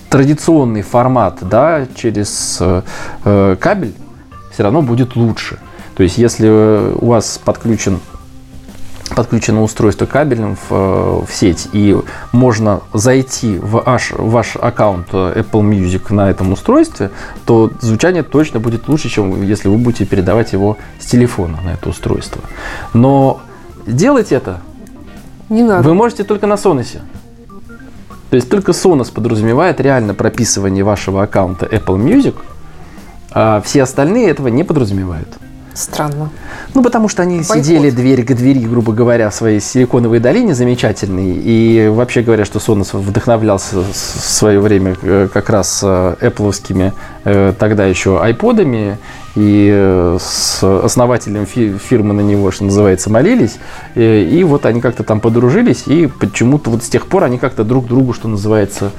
традиционный 0.09 0.81
формат, 0.81 1.39
да, 1.41 1.87
через 1.95 2.57
э, 2.59 2.81
э, 3.25 3.55
кабель 3.59 3.93
все 4.51 4.63
равно 4.63 4.81
будет 4.81 5.15
лучше. 5.15 5.57
То 5.95 6.03
есть, 6.03 6.17
если 6.17 6.47
э, 6.49 6.95
у 6.99 7.07
вас 7.07 7.39
подключен 7.43 7.99
подключено 9.15 9.63
устройство 9.63 10.05
кабелем 10.05 10.55
в, 10.55 10.71
э, 10.71 11.25
в 11.25 11.33
сеть, 11.33 11.69
и 11.73 11.97
можно 12.31 12.81
зайти 12.93 13.57
в 13.57 13.83
ваш, 13.83 14.11
ваш 14.11 14.55
аккаунт 14.55 15.07
э, 15.13 15.41
Apple 15.41 15.61
Music 15.61 16.13
на 16.13 16.29
этом 16.29 16.51
устройстве, 16.51 17.11
то 17.45 17.71
звучание 17.81 18.23
точно 18.23 18.59
будет 18.59 18.87
лучше, 18.87 19.09
чем 19.09 19.41
если 19.43 19.67
вы 19.67 19.77
будете 19.77 20.05
передавать 20.05 20.53
его 20.53 20.77
с 20.99 21.05
телефона 21.05 21.59
на 21.63 21.73
это 21.73 21.89
устройство. 21.89 22.41
Но 22.93 23.41
делать 23.85 24.31
это 24.31 24.61
Не 25.49 25.63
надо. 25.63 25.87
вы 25.87 25.93
можете 25.93 26.23
только 26.23 26.47
на 26.47 26.53
Sonos. 26.53 26.99
То 28.29 28.35
есть 28.35 28.49
только 28.49 28.71
Sonos 28.71 29.11
подразумевает 29.11 29.81
реально 29.81 30.13
прописывание 30.13 30.83
вашего 30.83 31.21
аккаунта 31.23 31.65
Apple 31.65 31.97
Music, 31.97 32.35
а 33.31 33.61
все 33.61 33.83
остальные 33.83 34.29
этого 34.29 34.47
не 34.47 34.63
подразумевают. 34.63 35.27
Странно. 35.73 36.29
Ну, 36.73 36.83
потому 36.83 37.07
что 37.07 37.21
они 37.21 37.37
Бойкот. 37.37 37.57
сидели 37.57 37.89
дверь 37.91 38.23
к 38.23 38.33
двери, 38.35 38.59
грубо 38.65 38.93
говоря, 38.93 39.29
в 39.29 39.35
своей 39.35 39.59
силиконовой 39.59 40.19
долине 40.19 40.53
замечательной. 40.53 41.33
И 41.33 41.87
вообще 41.87 42.21
говоря, 42.21 42.45
что 42.45 42.59
Sonos 42.59 42.97
вдохновлялся 42.97 43.77
в 43.77 43.95
свое 43.95 44.59
время 44.59 44.95
э, 45.01 45.29
как 45.33 45.49
раз 45.49 45.81
э, 45.83 46.15
Apple 46.21 46.51
тогда 47.23 47.85
еще 47.85 48.21
айподами. 48.21 48.97
И 49.35 49.69
э, 49.73 50.17
с 50.19 50.61
основателем 50.83 51.45
фи- 51.45 51.77
фирмы 51.77 52.13
на 52.13 52.21
него, 52.21 52.51
что 52.51 52.65
называется, 52.65 53.09
молились. 53.09 53.57
Э, 53.95 54.23
И 54.23 54.43
вот 54.43 54.65
они 54.65 54.81
как-то 54.81 55.03
там 55.03 55.19
подружились. 55.21 55.83
И 55.87 56.07
почему-то 56.07 56.69
вот 56.69 56.83
с 56.83 56.89
тех 56.89 57.07
пор 57.07 57.23
они 57.23 57.37
как-то 57.37 57.63
друг 57.63 57.87
другу, 57.87 58.11
что 58.13 58.27
называется, 58.27 58.91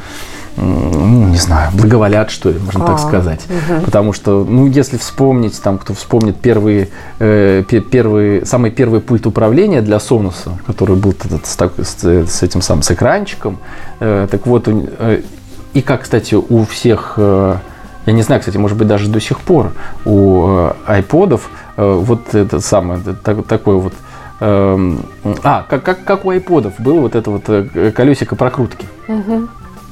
ну, 0.57 1.29
не 1.29 1.37
знаю, 1.37 1.71
благоволят, 1.75 2.31
что 2.31 2.51
ли, 2.51 2.59
можно 2.59 2.81
так 2.87 2.97
А, 2.97 2.99
сказать. 2.99 3.41
Потому 3.85 4.13
что, 4.13 4.45
ну, 4.49 4.67
если 4.67 4.97
вспомнить, 4.97 5.61
там, 5.63 5.77
кто 5.79 5.93
вспомнит 5.95 6.37
первые, 6.37 6.89
э, 7.19 7.63
пе- 7.69 7.81
первый, 7.81 8.47
самый 8.47 8.71
первый 8.71 9.01
пульт 9.01 9.27
управления 9.27 9.83
для 9.83 9.97
Sonos, 9.99 10.49
который 10.67 10.97
был 10.97 11.11
этот 11.13 11.47
с, 11.47 11.57
так- 11.57 11.73
с, 11.79 12.05
с 12.05 12.43
этим 12.43 12.63
самым, 12.63 12.83
с 12.83 12.91
экранчиком, 12.91 13.59
э, 14.01 14.29
так 14.31 14.47
вот, 14.47 14.65
э, 14.69 15.21
и 15.75 15.81
как, 15.83 16.03
кстати, 16.03 16.35
у 16.35 16.65
всех, 16.65 17.15
э, 17.17 17.57
я 18.07 18.13
не 18.13 18.23
знаю, 18.23 18.41
кстати, 18.41 18.57
может 18.57 18.77
быть, 18.77 18.89
даже 18.89 19.09
до 19.09 19.21
сих 19.21 19.39
пор 19.41 19.73
у 20.05 20.47
э, 20.49 20.73
айподов 20.87 21.51
э, 21.77 21.93
вот 21.95 22.35
это 22.35 22.61
самое, 22.61 23.01
так- 23.23 23.45
такое 23.47 23.77
вот, 23.77 23.93
эм, 24.41 25.01
а, 25.45 25.65
как, 25.69 25.83
как, 25.85 26.05
как 26.05 26.25
у 26.25 26.31
айподов 26.31 26.75
было 26.79 27.01
вот 27.01 27.15
это 27.15 27.31
вот 27.31 27.45
э, 27.49 27.93
колесико 27.95 28.35
прокрутки 28.37 28.87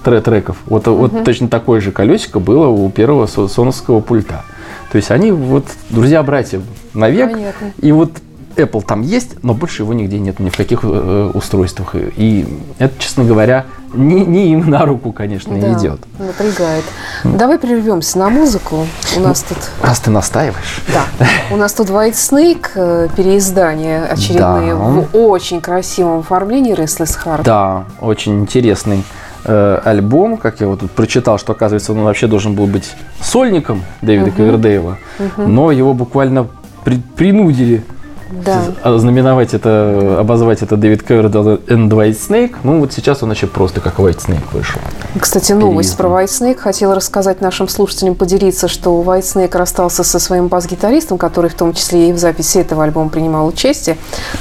тре- 0.04 0.20
треков. 0.20 0.56
Вот, 0.66 0.86
вот 0.86 1.24
точно 1.24 1.48
такое 1.48 1.80
же 1.80 1.92
колесико 1.92 2.40
было 2.40 2.66
у 2.68 2.90
первого 2.90 3.26
со- 3.26 3.48
соновского 3.48 4.00
пульта. 4.00 4.44
То 4.90 4.96
есть 4.96 5.10
они 5.10 5.30
вот 5.30 5.66
друзья-братья 5.90 6.60
навек. 6.94 7.30
Понятно. 7.32 7.72
И 7.80 7.92
вот 7.92 8.10
Apple 8.56 8.84
там 8.84 9.02
есть, 9.02 9.42
но 9.42 9.54
больше 9.54 9.82
его 9.82 9.92
нигде 9.94 10.18
нет, 10.18 10.38
ни 10.40 10.50
в 10.50 10.56
каких 10.56 10.80
э, 10.82 11.30
устройствах. 11.34 11.94
И 11.94 12.46
это, 12.78 12.92
честно 12.98 13.24
говоря, 13.24 13.66
не, 13.94 14.24
не 14.26 14.52
им 14.52 14.68
на 14.70 14.84
руку, 14.84 15.12
конечно, 15.12 15.58
Да, 15.58 15.72
идет. 15.72 16.00
напрягает. 16.18 16.84
Давай 17.24 17.58
прервемся 17.58 18.18
на 18.18 18.28
музыку. 18.28 18.86
У 19.16 19.20
нас 19.20 19.42
тут, 19.42 19.58
Раз 19.82 20.00
ты 20.00 20.10
настаиваешь. 20.10 20.82
да, 20.92 21.26
у 21.50 21.56
нас 21.56 21.72
тут 21.72 21.88
White 21.90 22.12
Snake, 22.12 22.66
э, 22.74 23.08
переиздание 23.16 24.04
очередные 24.04 24.74
Да. 24.74 24.76
в 24.76 25.06
очень 25.16 25.60
красивом 25.60 26.20
оформлении 26.20 26.74
Restless 26.76 27.16
Heart. 27.24 27.42
Да, 27.44 27.84
очень 28.00 28.40
интересный 28.40 29.04
э, 29.44 29.80
альбом, 29.84 30.36
как 30.36 30.60
я 30.60 30.66
вот 30.68 30.80
тут 30.80 30.90
прочитал, 30.90 31.38
что 31.38 31.52
оказывается 31.52 31.92
он 31.92 32.02
вообще 32.02 32.26
должен 32.26 32.54
был 32.54 32.66
быть 32.66 32.90
сольником 33.22 33.82
Дэвида 34.02 34.32
Ковердейла, 34.32 34.98
но 35.38 35.72
его 35.72 35.94
буквально 35.94 36.46
при- 36.84 37.00
принудили 37.16 37.82
Да. 38.30 38.62
ознаменовать 38.82 39.54
это, 39.54 40.18
обозвать 40.20 40.62
это 40.62 40.76
Дэвид 40.76 41.02
Ковердейл 41.02 41.54
and 41.66 41.88
White 41.88 42.18
Snake. 42.28 42.56
Ну 42.62 42.80
вот 42.80 42.92
сейчас 42.92 43.22
он 43.22 43.30
вообще 43.30 43.46
просто 43.46 43.80
как 43.80 43.98
White 43.98 44.26
Snake 44.26 44.44
вышел. 44.52 44.80
Кстати, 45.18 45.52
новость 45.52 45.96
Переиздан. 45.96 46.12
про 46.12 46.22
White 46.22 46.54
Snake. 46.56 46.58
Хотела 46.58 46.94
рассказать 46.94 47.40
нашим 47.40 47.68
слушателям, 47.68 48.14
поделиться, 48.14 48.68
что 48.68 49.02
White 49.02 49.22
Snake 49.22 49.56
расстался 49.56 50.04
со 50.04 50.18
своим 50.18 50.48
бас-гитаристом, 50.48 51.18
который 51.18 51.50
в 51.50 51.54
том 51.54 51.74
числе 51.74 52.10
и 52.10 52.12
в 52.12 52.18
записи 52.18 52.58
этого 52.58 52.84
альбома 52.84 53.10
принимал 53.10 53.46
участие, 53.46 53.96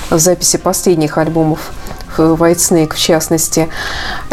в 0.10 0.20
записи 0.20 0.58
последних 0.58 1.18
альбомов 1.18 1.72
White 2.18 2.90
в 2.94 2.98
частности. 2.98 3.70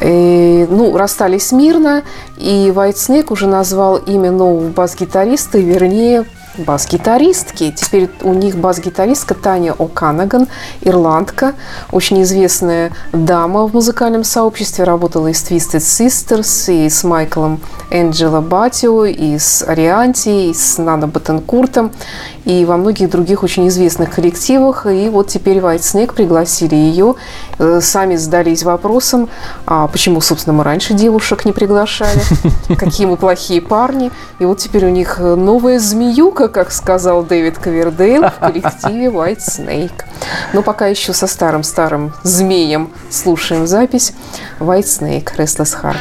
И, 0.03 0.66
ну, 0.69 0.97
расстались 0.97 1.53
мирно, 1.53 2.03
и 2.37 2.73
White 2.75 3.27
уже 3.31 3.47
назвал 3.47 3.97
имя 3.97 4.31
нового 4.31 4.69
бас-гитариста, 4.69 5.59
вернее, 5.59 6.25
бас-гитаристки. 6.59 7.73
Теперь 7.73 8.11
у 8.23 8.35
них 8.35 8.57
бас-гитаристка 8.57 9.35
Таня 9.35 9.73
О'Канаган, 9.73 10.49
ирландка, 10.83 11.55
очень 11.92 12.23
известная 12.23 12.92
дама 13.12 13.66
в 13.66 13.75
музыкальном 13.75 14.25
сообществе, 14.25 14.85
работала 14.85 15.29
и 15.29 15.33
с 15.33 15.42
Twisted 15.42 15.81
Sisters, 15.81 16.73
и 16.73 16.88
с 16.88 17.05
Майклом 17.05 17.61
Энджело 17.90 18.40
Батио, 18.40 19.05
и 19.05 19.38
с 19.38 19.62
Арианти, 19.66 20.51
и 20.51 20.55
с 20.55 20.79
Нано 20.79 21.07
Батенкуртом, 21.07 21.92
и 22.45 22.64
во 22.64 22.77
многих 22.77 23.11
других 23.11 23.42
очень 23.42 23.69
известных 23.69 24.14
коллективах. 24.14 24.87
И 24.87 25.09
вот 25.09 25.29
теперь 25.29 25.59
White 25.59 25.81
Snake 25.81 26.14
пригласили 26.14 26.75
ее, 26.75 27.16
э, 27.59 27.81
сами 27.83 28.16
задались 28.16 28.62
вопросом, 28.62 29.29
а 29.66 29.87
почему, 29.88 30.21
собственно, 30.21 30.55
мы 30.55 30.64
раньше 30.64 30.95
девушек 30.95 31.45
не 31.45 31.53
приглашали, 31.53 32.21
какие 32.79 33.07
мы 33.07 33.16
плохие 33.16 33.61
парни. 33.61 34.11
И 34.38 34.45
вот 34.45 34.59
теперь 34.59 34.87
у 34.87 34.90
них 34.90 35.19
новая 35.19 35.79
змеюка, 35.79 36.45
как 36.48 36.72
сказал 36.72 37.22
Дэвид 37.22 37.59
Ковердейл 37.59 38.28
в 38.28 38.38
коллективе 38.38 39.06
White 39.06 39.38
Snake. 39.38 40.04
Но 40.52 40.62
пока 40.62 40.87
еще 40.87 41.12
со 41.12 41.26
старым-старым 41.26 42.12
змеем 42.22 42.92
слушаем 43.11 43.66
запись 43.66 44.12
White 44.59 44.85
Snake, 44.85 45.37
Restless 45.37 45.76
Heart. 45.82 45.96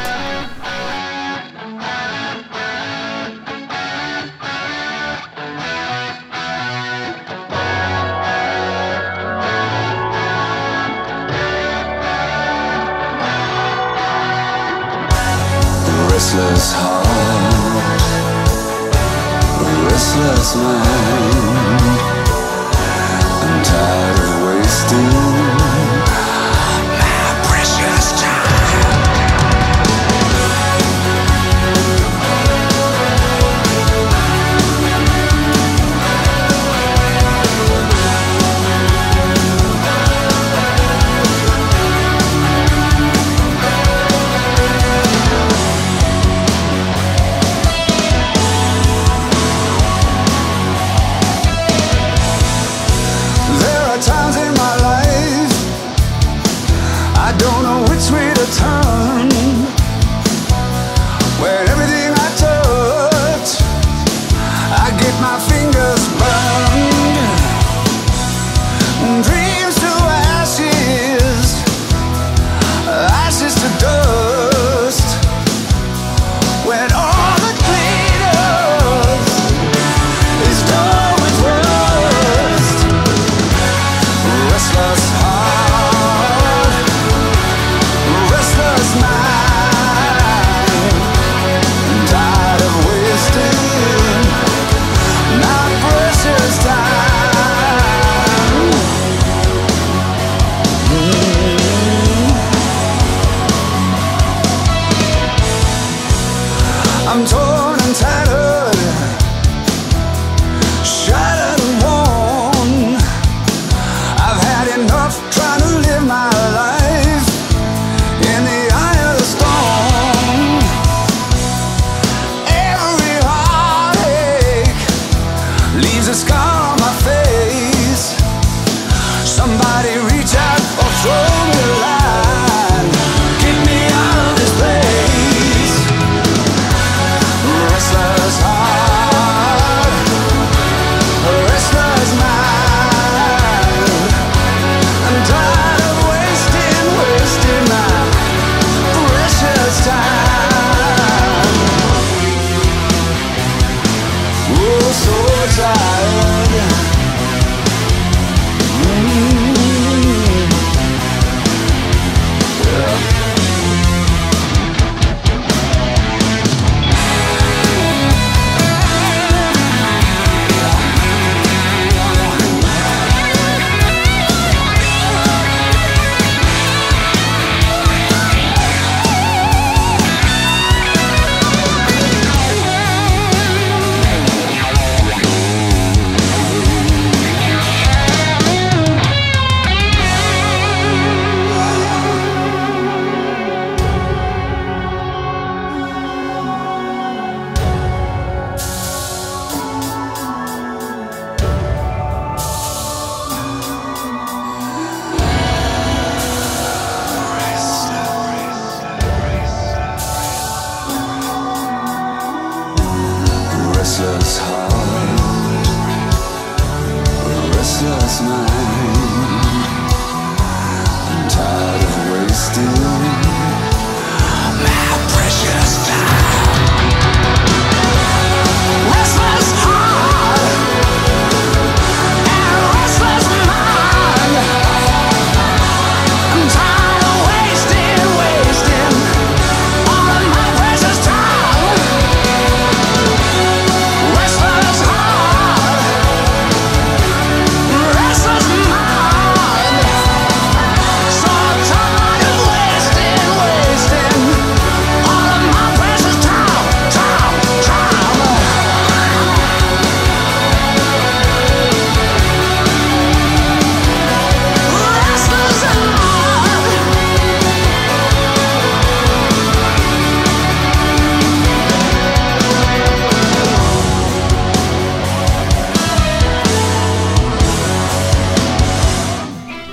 still 24.88 25.35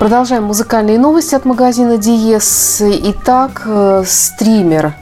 Продолжаем 0.03 0.43
музыкальные 0.43 0.99
новости 0.99 1.33
от 1.33 1.45
магазина 1.45 1.97
Диес. 1.97 2.81
Итак, 2.81 3.61
э, 3.65 4.03
стример 4.05 4.95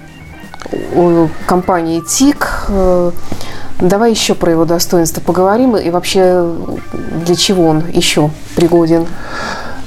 компании 1.47 2.01
ТИК. 2.01 2.65
Э, 2.69 3.11
Давай 3.79 4.11
еще 4.11 4.35
про 4.35 4.51
его 4.51 4.63
достоинства 4.63 5.19
поговорим 5.19 5.75
и 5.75 5.89
вообще 5.89 6.53
для 7.25 7.35
чего 7.35 7.65
он 7.65 7.83
еще 7.91 8.29
пригоден. 8.55 9.07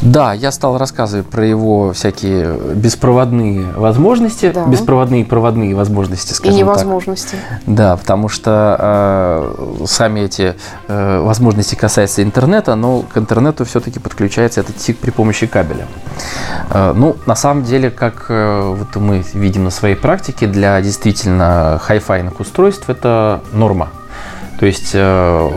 Да, 0.04 0.34
я 0.34 0.52
стал 0.52 0.76
рассказывать 0.76 1.26
про 1.26 1.46
его 1.46 1.92
всякие 1.94 2.58
беспроводные 2.74 3.64
возможности, 3.74 4.52
Да. 4.54 4.66
беспроводные 4.66 5.22
и 5.22 5.24
проводные 5.24 5.74
возможности, 5.74 6.32
И 6.32 6.34
скажем 6.34 6.52
так. 6.52 6.60
невозможности. 6.60 7.36
Да, 7.66 7.96
потому 7.96 8.28
что 8.28 8.76
э, 8.78 9.84
сами 9.86 10.20
эти 10.20 10.54
э, 10.88 11.20
возможности 11.20 11.74
касаются 11.74 12.22
интернета, 12.22 12.74
но 12.74 13.00
к 13.00 13.16
интернету 13.16 13.64
все-таки 13.64 13.98
подключается 13.98 14.60
этот 14.60 14.76
ТИК 14.76 14.98
при 14.98 15.10
помощи 15.10 15.46
кабеля. 15.46 15.86
Э, 16.70 16.92
ну, 16.94 17.16
на 17.24 17.34
самом 17.34 17.64
деле, 17.64 17.90
как 17.90 18.26
э, 18.28 18.74
вот 18.78 18.94
мы 19.00 19.24
видим 19.32 19.64
на 19.64 19.70
своей 19.70 19.94
практике, 19.96 20.46
для 20.46 20.78
действительно 20.82 21.80
хай-файных 21.82 22.40
устройств 22.40 22.90
это 22.90 23.40
норма. 23.52 23.88
То 24.60 24.66
есть 24.66 24.90
э, 24.92 25.50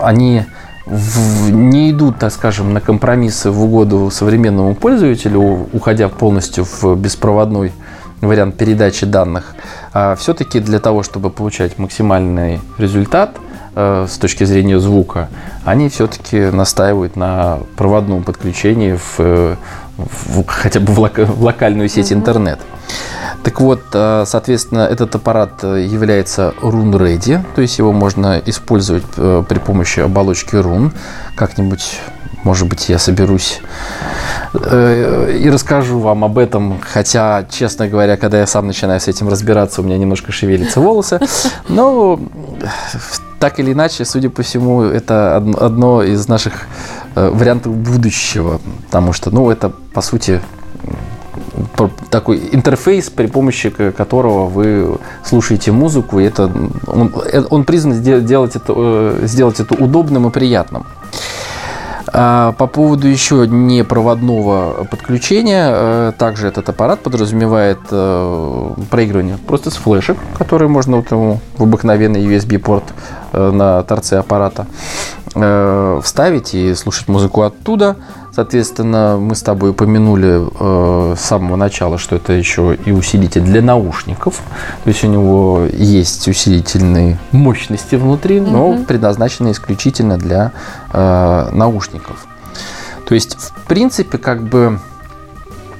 они 0.00 0.44
в- 0.86 1.50
не 1.50 1.90
идут, 1.90 2.18
так 2.18 2.32
скажем, 2.32 2.72
на 2.72 2.80
компромиссы 2.80 3.50
в 3.50 3.62
угоду 3.64 4.10
современному 4.10 4.74
пользователю, 4.74 5.68
уходя 5.72 6.08
полностью 6.08 6.64
в 6.64 6.96
беспроводной 6.96 7.72
вариант 8.20 8.56
передачи 8.56 9.06
данных. 9.06 9.54
А 9.92 10.14
все-таки 10.16 10.60
для 10.60 10.78
того, 10.80 11.02
чтобы 11.02 11.30
получать 11.30 11.78
максимальный 11.78 12.60
результат 12.78 13.36
э, 13.74 14.06
с 14.08 14.18
точки 14.18 14.44
зрения 14.44 14.78
звука, 14.78 15.28
они 15.64 15.88
все-таки 15.88 16.50
настаивают 16.50 17.16
на 17.16 17.58
проводном 17.76 18.22
подключении 18.22 18.94
в, 18.96 19.16
э, 19.18 19.56
в- 19.96 20.44
хотя 20.46 20.80
бы 20.80 20.92
в, 20.92 20.98
лока- 20.98 21.24
в 21.26 21.42
локальную 21.42 21.88
сеть 21.88 22.12
интернет. 22.12 22.58
Так 23.42 23.60
вот, 23.60 23.82
э, 23.92 24.24
соответственно, 24.26 24.80
этот 24.80 25.14
аппарат 25.14 25.62
э, 25.62 25.82
является 25.86 26.54
Ready, 26.62 27.44
то 27.54 27.60
есть 27.60 27.78
его 27.78 27.92
можно 27.92 28.40
использовать 28.46 29.04
э, 29.18 29.44
при 29.48 29.58
помощи 29.58 30.00
оболочки 30.00 30.54
Run. 30.54 30.92
Как-нибудь, 31.36 32.00
может 32.42 32.68
быть, 32.68 32.88
я 32.88 32.98
соберусь 32.98 33.60
и 34.54 35.50
расскажу 35.52 35.98
вам 35.98 36.22
об 36.24 36.38
этом, 36.38 36.78
хотя, 36.80 37.44
честно 37.50 37.88
говоря, 37.88 38.16
когда 38.16 38.38
я 38.38 38.46
сам 38.46 38.68
начинаю 38.68 39.00
с 39.00 39.08
этим 39.08 39.28
разбираться, 39.28 39.80
у 39.80 39.84
меня 39.84 39.98
немножко 39.98 40.30
шевелятся 40.30 40.80
волосы. 40.80 41.18
Но 41.68 42.20
так 43.44 43.58
или 43.60 43.72
иначе, 43.74 44.06
судя 44.06 44.30
по 44.30 44.42
всему, 44.42 44.80
это 44.84 45.36
од- 45.36 45.62
одно 45.62 46.02
из 46.02 46.28
наших 46.28 46.52
э, 47.14 47.28
вариантов 47.28 47.74
будущего, 47.76 48.58
потому 48.86 49.12
что, 49.12 49.30
ну, 49.30 49.50
это, 49.50 49.68
по 49.92 50.00
сути, 50.00 50.40
такой 52.08 52.40
интерфейс, 52.52 53.10
при 53.10 53.26
помощи 53.26 53.68
которого 53.68 54.46
вы 54.46 54.96
слушаете 55.24 55.72
музыку, 55.72 56.20
и 56.20 56.24
это 56.24 56.50
он, 56.86 57.12
э, 57.32 57.42
он 57.50 57.64
призван 57.64 57.92
сде- 57.92 58.22
делать 58.22 58.56
это, 58.56 58.72
э, 58.74 59.26
сделать 59.26 59.60
это 59.60 59.74
удобным 59.74 60.26
и 60.26 60.30
приятным. 60.30 60.86
А, 62.16 62.52
По 62.52 62.68
поводу 62.68 63.08
еще 63.08 63.44
непроводного 63.48 64.84
подключения, 64.84 65.68
э, 65.72 66.12
также 66.16 66.46
этот 66.46 66.68
аппарат 66.68 67.00
подразумевает 67.00 67.80
э, 67.90 68.70
проигрывание 68.88 69.36
просто 69.36 69.72
с 69.72 69.74
флешек, 69.74 70.16
которые 70.38 70.68
можно 70.68 70.98
вот 70.98 71.10
ему 71.10 71.40
в 71.58 71.64
обыкновенный 71.64 72.24
USB-порт 72.24 72.84
э, 73.32 73.50
на 73.50 73.82
торце 73.82 74.18
аппарата 74.18 74.66
вставить 76.04 76.54
и 76.54 76.74
слушать 76.76 77.08
музыку 77.08 77.42
оттуда. 77.42 77.96
Соответственно, 78.34 79.16
мы 79.20 79.36
с 79.36 79.42
тобой 79.42 79.70
упомянули 79.70 80.42
э, 80.42 81.14
с 81.16 81.20
самого 81.20 81.54
начала, 81.54 81.98
что 81.98 82.16
это 82.16 82.32
еще 82.32 82.76
и 82.84 82.90
усилитель 82.90 83.42
для 83.42 83.62
наушников. 83.62 84.42
То 84.82 84.88
есть 84.88 85.04
у 85.04 85.06
него 85.06 85.66
есть 85.72 86.26
усилительные 86.26 87.18
мощности 87.30 87.94
внутри, 87.94 88.40
но 88.40 88.78
предназначены 88.88 89.52
исключительно 89.52 90.18
для 90.18 90.50
э, 90.92 91.50
наушников. 91.52 92.26
То 93.06 93.14
есть, 93.14 93.36
в 93.36 93.68
принципе, 93.68 94.18
как 94.18 94.42
бы 94.42 94.80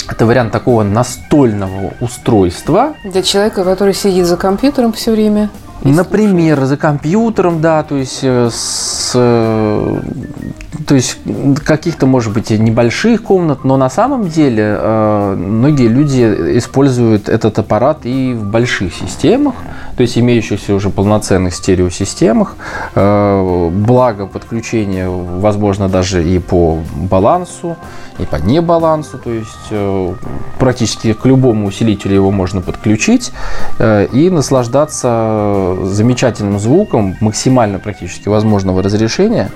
это 0.08 0.24
вариант 0.24 0.52
такого 0.52 0.84
настольного 0.84 1.94
устройства, 2.00 2.94
Для 3.02 3.22
человека, 3.22 3.64
который 3.64 3.94
сидит 3.94 4.26
за 4.26 4.36
компьютером 4.36 4.92
все 4.92 5.10
время. 5.10 5.50
Например, 5.82 6.64
за 6.64 6.76
компьютером, 6.76 7.60
да, 7.60 7.82
то 7.82 7.96
есть 7.96 8.20
э, 8.22 8.48
с 8.50 9.12
э, 9.14 10.00
то 10.86 10.94
есть 10.94 11.18
каких-то, 11.62 12.06
может 12.06 12.32
быть, 12.32 12.50
небольших 12.50 13.22
комнат, 13.22 13.64
но 13.64 13.76
на 13.76 13.90
самом 13.90 14.28
деле 14.28 14.76
э, 14.78 15.34
многие 15.36 15.88
люди 15.88 16.22
используют 16.58 17.28
этот 17.28 17.58
аппарат 17.58 18.00
и 18.04 18.32
в 18.34 18.44
больших 18.44 18.94
системах, 18.94 19.54
то 19.96 20.02
есть 20.02 20.16
имеющихся 20.16 20.74
уже 20.74 20.90
полноценных 20.90 21.54
стереосистемах. 21.54 22.56
Благо 22.94 24.26
подключение 24.26 25.08
возможно 25.08 25.88
даже 25.88 26.24
и 26.24 26.38
по 26.38 26.78
балансу, 26.96 27.76
и 28.18 28.24
по 28.24 28.36
небалансу, 28.36 29.18
то 29.18 29.30
есть 29.30 29.72
практически 30.58 31.12
к 31.12 31.24
любому 31.24 31.66
усилителю 31.68 32.14
его 32.14 32.30
можно 32.30 32.60
подключить 32.60 33.32
и 33.80 34.30
наслаждаться 34.30 35.63
замечательным 35.84 36.58
звуком 36.58 37.16
максимально 37.20 37.78
практически 37.78 38.28
возможного 38.28 38.82
разрешения 38.82 39.50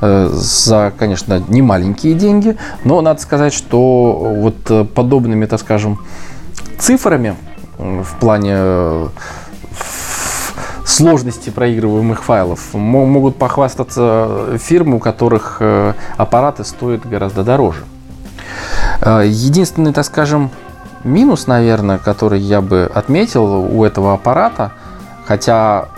э, 0.00 0.28
за, 0.32 0.92
конечно, 0.98 1.42
не 1.48 1.62
маленькие 1.62 2.14
деньги, 2.14 2.56
но 2.84 3.00
надо 3.00 3.20
сказать, 3.20 3.52
что 3.52 4.34
вот 4.36 4.56
э, 4.70 4.84
подобными, 4.84 5.46
так 5.46 5.60
скажем, 5.60 5.98
цифрами 6.78 7.34
в 7.78 8.18
плане 8.20 8.54
э, 8.56 9.08
сложности 10.84 11.50
проигрываемых 11.50 12.22
файлов 12.24 12.74
мо- 12.74 13.06
могут 13.06 13.36
похвастаться 13.36 14.58
фирмы, 14.58 14.96
у 14.96 14.98
которых 14.98 15.60
аппараты 16.16 16.64
стоят 16.64 17.06
гораздо 17.06 17.44
дороже. 17.44 17.84
Единственный, 19.04 19.92
так 19.92 20.04
скажем, 20.04 20.50
минус, 21.04 21.46
наверное, 21.46 21.98
который 21.98 22.40
я 22.40 22.60
бы 22.60 22.90
отметил 22.92 23.44
у 23.44 23.84
этого 23.84 24.14
аппарата, 24.14 24.72
хотя 25.28 25.88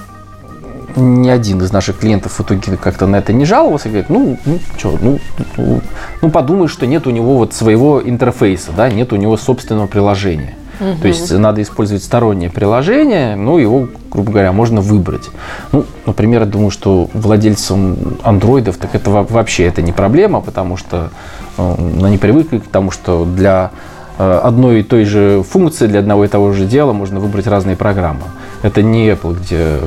ни 0.96 1.28
один 1.28 1.62
из 1.62 1.72
наших 1.72 1.98
клиентов 1.98 2.32
в 2.32 2.40
итоге 2.42 2.76
как-то 2.76 3.06
на 3.06 3.16
это 3.16 3.32
не 3.32 3.44
жаловался, 3.44 3.88
говорит, 3.88 4.10
ну, 4.10 4.36
ну 4.44 4.58
что, 4.76 4.98
ну, 5.00 5.20
ну, 5.56 5.80
ну, 6.20 6.30
подумаешь, 6.30 6.72
что 6.72 6.86
нет 6.86 7.06
у 7.06 7.10
него 7.10 7.36
вот 7.38 7.54
своего 7.54 8.02
интерфейса, 8.02 8.72
да, 8.76 8.90
нет 8.90 9.12
у 9.12 9.16
него 9.16 9.36
собственного 9.36 9.86
приложения. 9.86 10.54
То 11.02 11.08
есть 11.08 11.30
надо 11.30 11.60
использовать 11.60 12.02
стороннее 12.02 12.50
приложение, 12.50 13.36
ну, 13.36 13.58
его, 13.58 13.86
грубо 14.10 14.32
говоря, 14.32 14.50
можно 14.50 14.80
выбрать. 14.80 15.28
Ну, 15.72 15.84
например, 16.06 16.40
я 16.40 16.46
думаю, 16.46 16.70
что 16.70 17.08
владельцам 17.12 18.16
андроидов, 18.22 18.78
так 18.78 18.94
это 18.94 19.10
во- 19.10 19.22
вообще 19.24 19.66
это 19.66 19.82
не 19.82 19.92
проблема, 19.92 20.40
потому 20.40 20.78
что 20.78 21.10
э, 21.58 21.74
они 22.02 22.16
привыкли 22.16 22.58
к 22.58 22.66
тому, 22.66 22.90
что 22.90 23.26
для 23.26 23.72
э, 24.18 24.40
одной 24.42 24.80
и 24.80 24.82
той 24.82 25.04
же 25.04 25.42
функции, 25.42 25.86
для 25.86 26.00
одного 26.00 26.24
и 26.24 26.28
того 26.28 26.52
же 26.52 26.64
дела 26.64 26.94
можно 26.94 27.20
выбрать 27.20 27.46
разные 27.46 27.76
программы. 27.76 28.22
Это 28.62 28.82
не 28.82 29.08
Apple, 29.08 29.38
где 29.40 29.78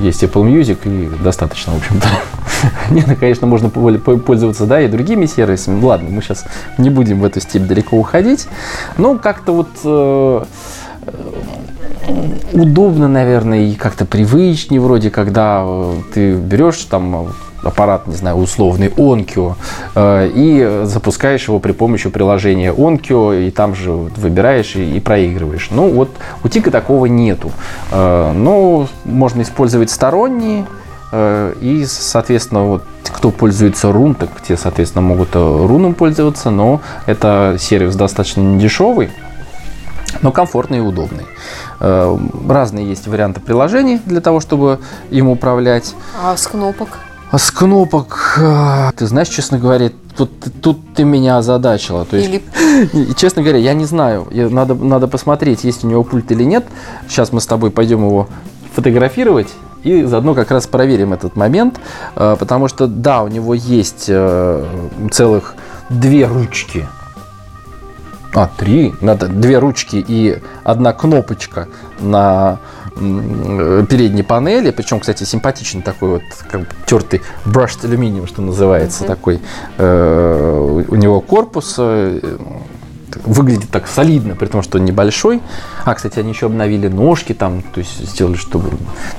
есть 0.00 0.22
Apple 0.22 0.42
Music 0.44 0.78
и 0.84 1.22
достаточно, 1.22 1.74
в 1.74 1.76
общем-то. 1.76 2.08
Нет, 2.90 3.06
ну, 3.06 3.16
конечно, 3.16 3.46
можно 3.46 3.68
пользоваться, 3.70 4.66
да, 4.66 4.80
и 4.80 4.88
другими 4.88 5.26
сервисами. 5.26 5.82
Ладно, 5.82 6.10
мы 6.10 6.22
сейчас 6.22 6.44
не 6.78 6.90
будем 6.90 7.20
в 7.20 7.24
эту 7.24 7.40
степь 7.40 7.62
далеко 7.62 7.96
уходить. 7.96 8.48
Но 8.98 9.16
как-то 9.16 9.52
вот 9.52 9.68
э, 9.84 10.44
удобно, 12.52 13.08
наверное, 13.08 13.60
и 13.60 13.74
как-то 13.74 14.04
привычнее 14.04 14.80
вроде, 14.80 15.10
когда 15.10 15.62
э, 15.64 15.96
ты 16.12 16.34
берешь 16.34 16.78
там 16.84 17.28
аппарат, 17.66 18.06
не 18.06 18.14
знаю, 18.14 18.36
условный 18.36 18.88
Onkyo, 18.88 19.54
э, 19.94 20.30
и 20.34 20.84
запускаешь 20.84 21.48
его 21.48 21.58
при 21.58 21.72
помощи 21.72 22.08
приложения 22.08 22.72
Onkyo, 22.72 23.46
и 23.46 23.50
там 23.50 23.74
же 23.74 23.92
выбираешь 23.92 24.76
и, 24.76 25.00
проигрываешь. 25.00 25.68
Ну, 25.70 25.90
вот 25.90 26.10
у 26.42 26.48
Тика 26.48 26.70
такого 26.70 27.06
нету. 27.06 27.50
Э, 27.90 28.32
но 28.32 28.88
можно 29.04 29.42
использовать 29.42 29.90
сторонние, 29.90 30.66
э, 31.12 31.54
и, 31.60 31.84
соответственно, 31.86 32.64
вот 32.66 32.84
кто 33.04 33.30
пользуется 33.30 33.92
Рун, 33.92 34.14
так 34.14 34.30
те, 34.46 34.56
соответственно, 34.56 35.02
могут 35.02 35.34
Руном 35.34 35.94
пользоваться, 35.94 36.50
но 36.50 36.80
это 37.06 37.56
сервис 37.58 37.94
достаточно 37.96 38.40
недешевый, 38.40 39.10
но 40.22 40.32
комфортный 40.32 40.78
и 40.78 40.80
удобный. 40.80 41.24
Разные 41.78 42.88
есть 42.88 43.06
варианты 43.06 43.40
приложений 43.40 44.00
для 44.06 44.20
того, 44.20 44.40
чтобы 44.40 44.80
им 45.10 45.28
управлять. 45.28 45.94
А 46.22 46.36
с 46.36 46.46
кнопок? 46.46 46.98
А 47.36 47.38
с 47.38 47.50
кнопок, 47.50 48.38
э, 48.38 48.92
ты 48.96 49.06
знаешь, 49.06 49.28
честно 49.28 49.58
говоря, 49.58 49.90
тут, 50.16 50.30
тут 50.62 50.78
ты 50.94 51.04
меня 51.04 51.36
озадачила. 51.36 52.06
То 52.06 52.16
есть, 52.16 52.30
Или 52.30 53.12
честно 53.18 53.42
говоря, 53.42 53.58
я 53.58 53.74
не 53.74 53.84
знаю. 53.84 54.26
Надо, 54.32 54.74
надо 54.74 55.06
посмотреть, 55.06 55.62
есть 55.62 55.84
у 55.84 55.86
него 55.86 56.02
пульт 56.02 56.32
или 56.32 56.44
нет. 56.44 56.64
Сейчас 57.06 57.34
мы 57.34 57.42
с 57.42 57.46
тобой 57.46 57.70
пойдем 57.70 58.06
его 58.06 58.26
фотографировать. 58.74 59.48
И 59.82 60.04
заодно 60.04 60.32
как 60.32 60.50
раз 60.50 60.66
проверим 60.66 61.12
этот 61.12 61.36
момент, 61.36 61.78
э, 62.14 62.36
потому 62.38 62.68
что 62.68 62.86
да, 62.86 63.22
у 63.22 63.28
него 63.28 63.52
есть 63.52 64.06
э, 64.08 64.64
целых 65.12 65.56
две 65.90 66.24
ручки. 66.24 66.88
А, 68.34 68.48
три. 68.56 68.94
Надо 69.02 69.28
две 69.28 69.58
ручки 69.58 70.02
и 70.08 70.38
одна 70.64 70.94
кнопочка 70.94 71.68
на 72.00 72.60
передней 72.96 74.22
панели. 74.22 74.70
Причем, 74.70 75.00
кстати, 75.00 75.24
симпатичный 75.24 75.82
такой 75.82 76.08
вот 76.08 76.22
как 76.50 76.62
бы 76.62 76.66
тертый 76.86 77.22
brushed 77.44 77.84
алюминиум, 77.84 78.26
что 78.26 78.42
называется. 78.42 79.04
Такой 79.04 79.40
э, 79.78 80.84
у 80.88 80.94
него 80.94 81.20
корпус. 81.20 81.76
э, 81.78 82.20
выглядит 83.24 83.70
так 83.70 83.86
солидно, 83.86 84.34
при 84.34 84.46
том, 84.46 84.62
что 84.62 84.78
небольшой. 84.78 85.40
А, 85.84 85.94
кстати, 85.94 86.18
они 86.18 86.30
еще 86.30 86.46
обновили 86.46 86.88
ножки 86.88 87.32
там, 87.32 87.62
то 87.62 87.78
есть 87.80 88.08
сделали, 88.10 88.36
чтобы 88.36 88.70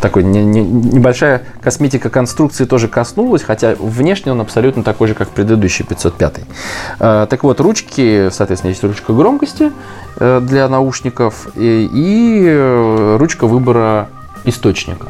такой 0.02 0.24
не- 0.24 0.44
не- 0.46 0.62
небольшая 0.62 1.44
косметика 1.62 2.10
конструкции 2.10 2.66
тоже 2.66 2.88
коснулась, 2.88 3.44
хотя 3.44 3.76
внешне 3.80 4.32
он 4.32 4.42
абсолютно 4.42 4.84
такой 4.84 5.08
же, 5.08 5.14
как 5.14 5.30
предыдущий 5.30 5.86
505. 5.86 6.42
Э, 7.00 7.28
Так 7.30 7.44
вот, 7.44 7.60
ручки, 7.60 8.30
соответственно, 8.32 8.70
есть 8.72 8.84
ручка 8.84 9.14
громкости 9.14 9.72
э, 10.20 10.42
для 10.42 10.68
наушников 10.70 11.48
и, 11.56 11.90
и, 11.92 12.44
э, 12.48 13.18
ручка 13.20 13.48
выбора 13.48 14.10
источника 14.46 15.08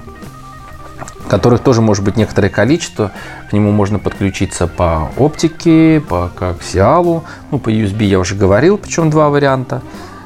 которых 1.28 1.62
тоже 1.62 1.82
может 1.82 2.04
быть 2.04 2.18
некоторое 2.18 2.50
количество. 2.50 3.12
К 3.50 3.54
нему 3.54 3.72
можно 3.72 4.00
подключиться 4.00 4.68
по 4.68 5.12
оптике, 5.18 6.02
по 6.08 6.30
коаксиалу, 6.36 7.24
ну, 7.52 7.60
по 7.60 7.70
USB 7.70 8.04
я 8.06 8.20
уже 8.20 8.36
говорил, 8.36 8.78
причем 8.78 9.10
два 9.10 9.30
варианта 9.30 9.82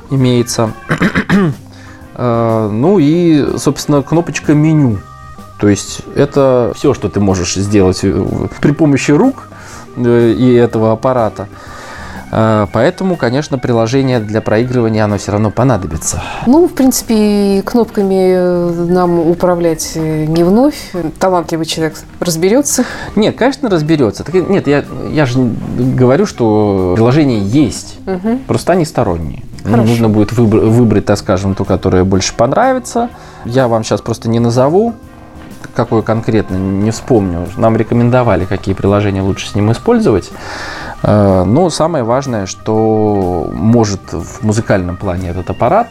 имеется. 0.10 0.72
Э, 2.14 2.70
Ну 2.70 3.00
и, 3.00 3.58
собственно, 3.58 4.04
кнопочка 4.04 4.54
меню. 4.54 4.98
То 5.60 5.70
есть 5.70 6.02
это 6.14 6.74
все, 6.76 6.94
что 6.94 7.08
ты 7.08 7.20
можешь 7.20 7.56
сделать 7.56 8.02
э, 8.04 8.26
при 8.60 8.72
помощи 8.74 9.12
рук 9.12 9.48
э, 9.96 10.34
и 10.38 10.54
этого 10.54 10.92
аппарата. 10.92 11.48
Э, 12.32 12.68
Поэтому, 12.72 13.18
конечно, 13.18 13.58
приложение 13.58 14.20
для 14.20 14.42
проигрывания 14.42 15.04
оно 15.04 15.18
все 15.18 15.32
равно 15.34 15.52
понадобится. 15.52 16.22
Ну, 16.48 16.68
в 16.68 16.74
принципе, 16.74 17.62
кнопками 17.66 18.34
э, 18.34 18.86
нам 18.90 19.20
управлять 19.20 19.92
э, 19.96 20.26
не 20.26 20.44
вновь. 20.44 20.92
Талантливый 21.20 21.66
человек 21.66 21.96
разберется. 22.20 22.86
Нет, 23.16 23.36
конечно, 23.38 23.70
разберется. 23.70 24.24
Так, 24.24 24.34
нет, 24.34 24.68
я, 24.68 24.86
я 25.12 25.26
же 25.26 25.40
говорю, 25.78 26.26
что 26.26 26.94
приложения 26.96 27.40
есть, 27.40 27.98
просто 28.48 28.74
они 28.74 28.86
сторонние. 28.86 29.44
Хорошо. 29.64 29.84
Нужно 29.84 30.10
будет 30.10 30.32
выбр- 30.32 30.66
выбрать, 30.66 31.06
так 31.06 31.18
скажем, 31.20 31.54
ту, 31.54 31.66
которая 31.66 32.04
больше 32.04 32.34
понравится. 32.36 33.10
Я 33.46 33.68
вам 33.68 33.84
сейчас 33.84 34.02
просто 34.02 34.28
не 34.28 34.40
назову, 34.40 34.96
какое 35.76 36.02
конкретно, 36.02 36.56
не 36.56 36.90
вспомню. 36.90 37.48
Нам 37.58 37.78
рекомендовали, 37.78 38.46
какие 38.46 38.74
приложения 38.74 39.22
лучше 39.22 39.48
с 39.50 39.54
ним 39.56 39.72
использовать. 39.72 40.32
Э, 41.04 41.44
Но 41.46 41.70
самое 41.70 42.04
важное, 42.04 42.46
что 42.46 43.50
может 43.54 44.14
в 44.14 44.44
музыкальном 44.44 44.98
плане 44.98 45.30
этот 45.30 45.50
аппарат, 45.50 45.88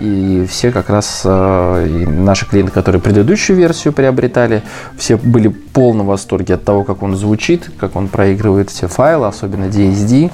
и 0.00 0.44
все 0.50 0.72
как 0.72 0.90
раз 0.90 1.22
э, 1.24 1.86
и 1.88 2.06
наши 2.06 2.46
клиенты, 2.46 2.72
которые 2.72 3.00
предыдущую 3.00 3.56
версию 3.56 3.92
приобретали, 3.92 4.62
все 4.98 5.16
были 5.16 5.48
в 5.48 5.68
полном 5.72 6.06
восторге 6.06 6.54
от 6.54 6.64
того, 6.64 6.82
как 6.82 7.02
он 7.02 7.14
звучит, 7.16 7.70
как 7.78 7.94
он 7.94 8.08
проигрывает 8.08 8.70
все 8.70 8.88
файлы, 8.88 9.28
особенно 9.28 9.66
DSD. 9.66 10.32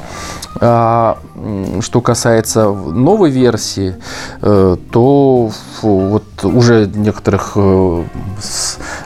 А, 0.61 1.19
что 1.81 2.01
касается 2.01 2.71
новой 2.71 3.31
версии, 3.31 3.97
э, 4.41 4.77
то 4.91 5.51
вот 5.83 6.25
уже 6.43 6.91
некоторых 6.95 7.57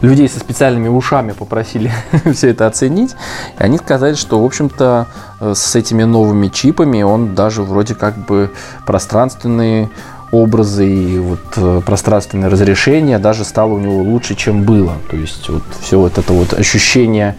людей 0.00 0.28
со 0.28 0.40
специальными 0.40 0.88
ушами 0.88 1.32
попросили 1.32 1.90
все 2.32 2.50
это 2.50 2.66
оценить. 2.66 3.12
И 3.58 3.62
они 3.62 3.78
сказали, 3.78 4.14
что, 4.14 4.40
в 4.40 4.44
общем-то, 4.44 5.06
э, 5.40 5.52
с 5.54 5.74
этими 5.74 6.04
новыми 6.04 6.48
чипами 6.48 7.02
он 7.02 7.34
даже 7.34 7.62
вроде 7.62 7.94
как 7.94 8.16
бы 8.16 8.50
пространственные 8.86 9.90
образы 10.32 10.86
и 10.86 11.18
вот 11.18 11.40
э, 11.56 11.80
пространственное 11.84 12.50
разрешение 12.50 13.18
даже 13.18 13.44
стало 13.44 13.74
у 13.74 13.78
него 13.78 14.02
лучше, 14.02 14.34
чем 14.34 14.64
было. 14.64 14.94
То 15.10 15.16
есть 15.16 15.48
вот 15.48 15.62
все 15.80 15.98
вот 15.98 16.18
это 16.18 16.32
вот 16.32 16.52
ощущение 16.52 17.36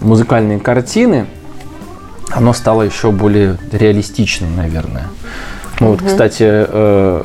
музыкальной 0.00 0.60
картины, 0.60 1.26
оно 2.30 2.52
стало 2.52 2.82
еще 2.82 3.10
более 3.10 3.56
реалистичным, 3.72 4.54
наверное. 4.56 5.08
Ну 5.80 5.90
вот, 5.90 6.02
кстати, 6.02 6.44
э, 6.46 7.22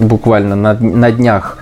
буквально 0.00 0.54
на, 0.54 0.74
на 0.74 1.10
днях 1.10 1.58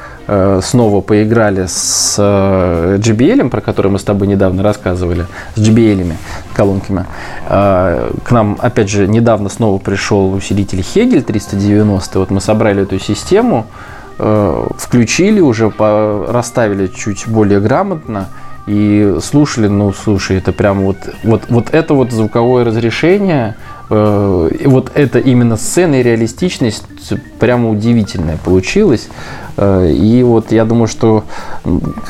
снова 0.63 1.01
поиграли 1.01 1.67
с 1.67 2.17
э, 2.19 2.99
JBL, 2.99 3.51
про 3.51 3.61
который 3.61 3.91
мы 3.91 3.99
с 3.99 4.05
тобой 4.05 4.27
недавно 4.27 4.63
рассказывали, 4.63 5.27
с 5.55 5.61
JBL 5.61 6.15
колонками. 6.55 7.07
Э, 7.49 8.11
К 8.25 8.31
нам, 8.31 8.57
опять 8.61 8.89
же, 8.89 9.07
недавно 9.07 9.49
снова 9.49 9.79
пришел 9.79 10.33
усилитель 10.33 10.81
Hegel 10.81 11.23
390. 11.23 12.19
Вот 12.19 12.31
мы 12.31 12.41
собрали 12.41 12.83
эту 12.83 12.99
систему, 12.99 13.67
э, 14.19 14.67
включили 14.79 15.41
уже, 15.41 15.73
расставили 16.29 16.87
чуть 16.87 17.29
более 17.29 17.61
грамотно 17.61 18.29
и 18.67 19.19
слушали, 19.23 19.69
ну, 19.69 19.93
слушай, 19.93 20.39
это 20.39 20.53
прям 20.53 20.83
вот, 20.83 20.97
вот, 21.23 21.43
вот 21.49 21.71
это 21.71 21.93
вот 21.95 22.13
звуковое 22.13 22.65
разрешение, 22.65 23.57
э, 23.91 24.51
вот 24.65 24.91
это 24.95 25.19
именно 25.19 25.57
сцена 25.57 25.97
и 25.97 26.03
реалистичность 26.03 26.85
прямо 27.39 27.69
удивительная 27.69 28.39
получилась. 28.43 29.09
Э, 29.59 29.91
И 29.93 30.23
вот 30.23 30.51
я 30.51 30.65
думаю, 30.65 30.89
что 30.89 31.25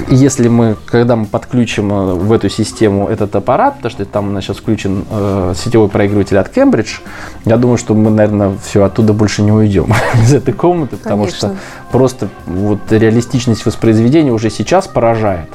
если 0.09 0.47
мы, 0.47 0.77
когда 0.87 1.17
мы 1.17 1.27
подключим 1.27 1.93
э, 1.93 2.15
в 2.15 2.33
эту 2.33 2.49
систему 2.49 3.09
этот 3.09 3.35
аппарат, 3.35 3.77
потому 3.79 3.91
что 3.91 4.05
там 4.05 4.29
у 4.29 4.31
нас 4.31 4.45
сейчас 4.45 4.59
включен 4.59 5.05
э, 5.11 5.55
сетевой 5.57 5.89
проигрыватель 5.89 6.39
от 6.39 6.57
Cambridge, 6.57 7.01
я 7.45 7.57
думаю, 7.57 7.79
что 7.79 7.95
мы, 7.95 8.13
наверное, 8.13 8.53
все 8.65 8.85
оттуда 8.85 9.13
больше 9.13 9.43
не 9.43 9.51
уйдем 9.51 9.93
из 10.23 10.33
этой 10.33 10.55
комнаты, 10.55 10.97
потому 10.99 11.27
что 11.27 11.49
Конечно. 11.49 11.63
просто 11.91 12.29
вот 12.47 12.79
реалистичность 12.91 13.67
воспроизведения 13.67 14.33
уже 14.33 14.51
сейчас 14.51 14.87
поражает. 14.87 15.49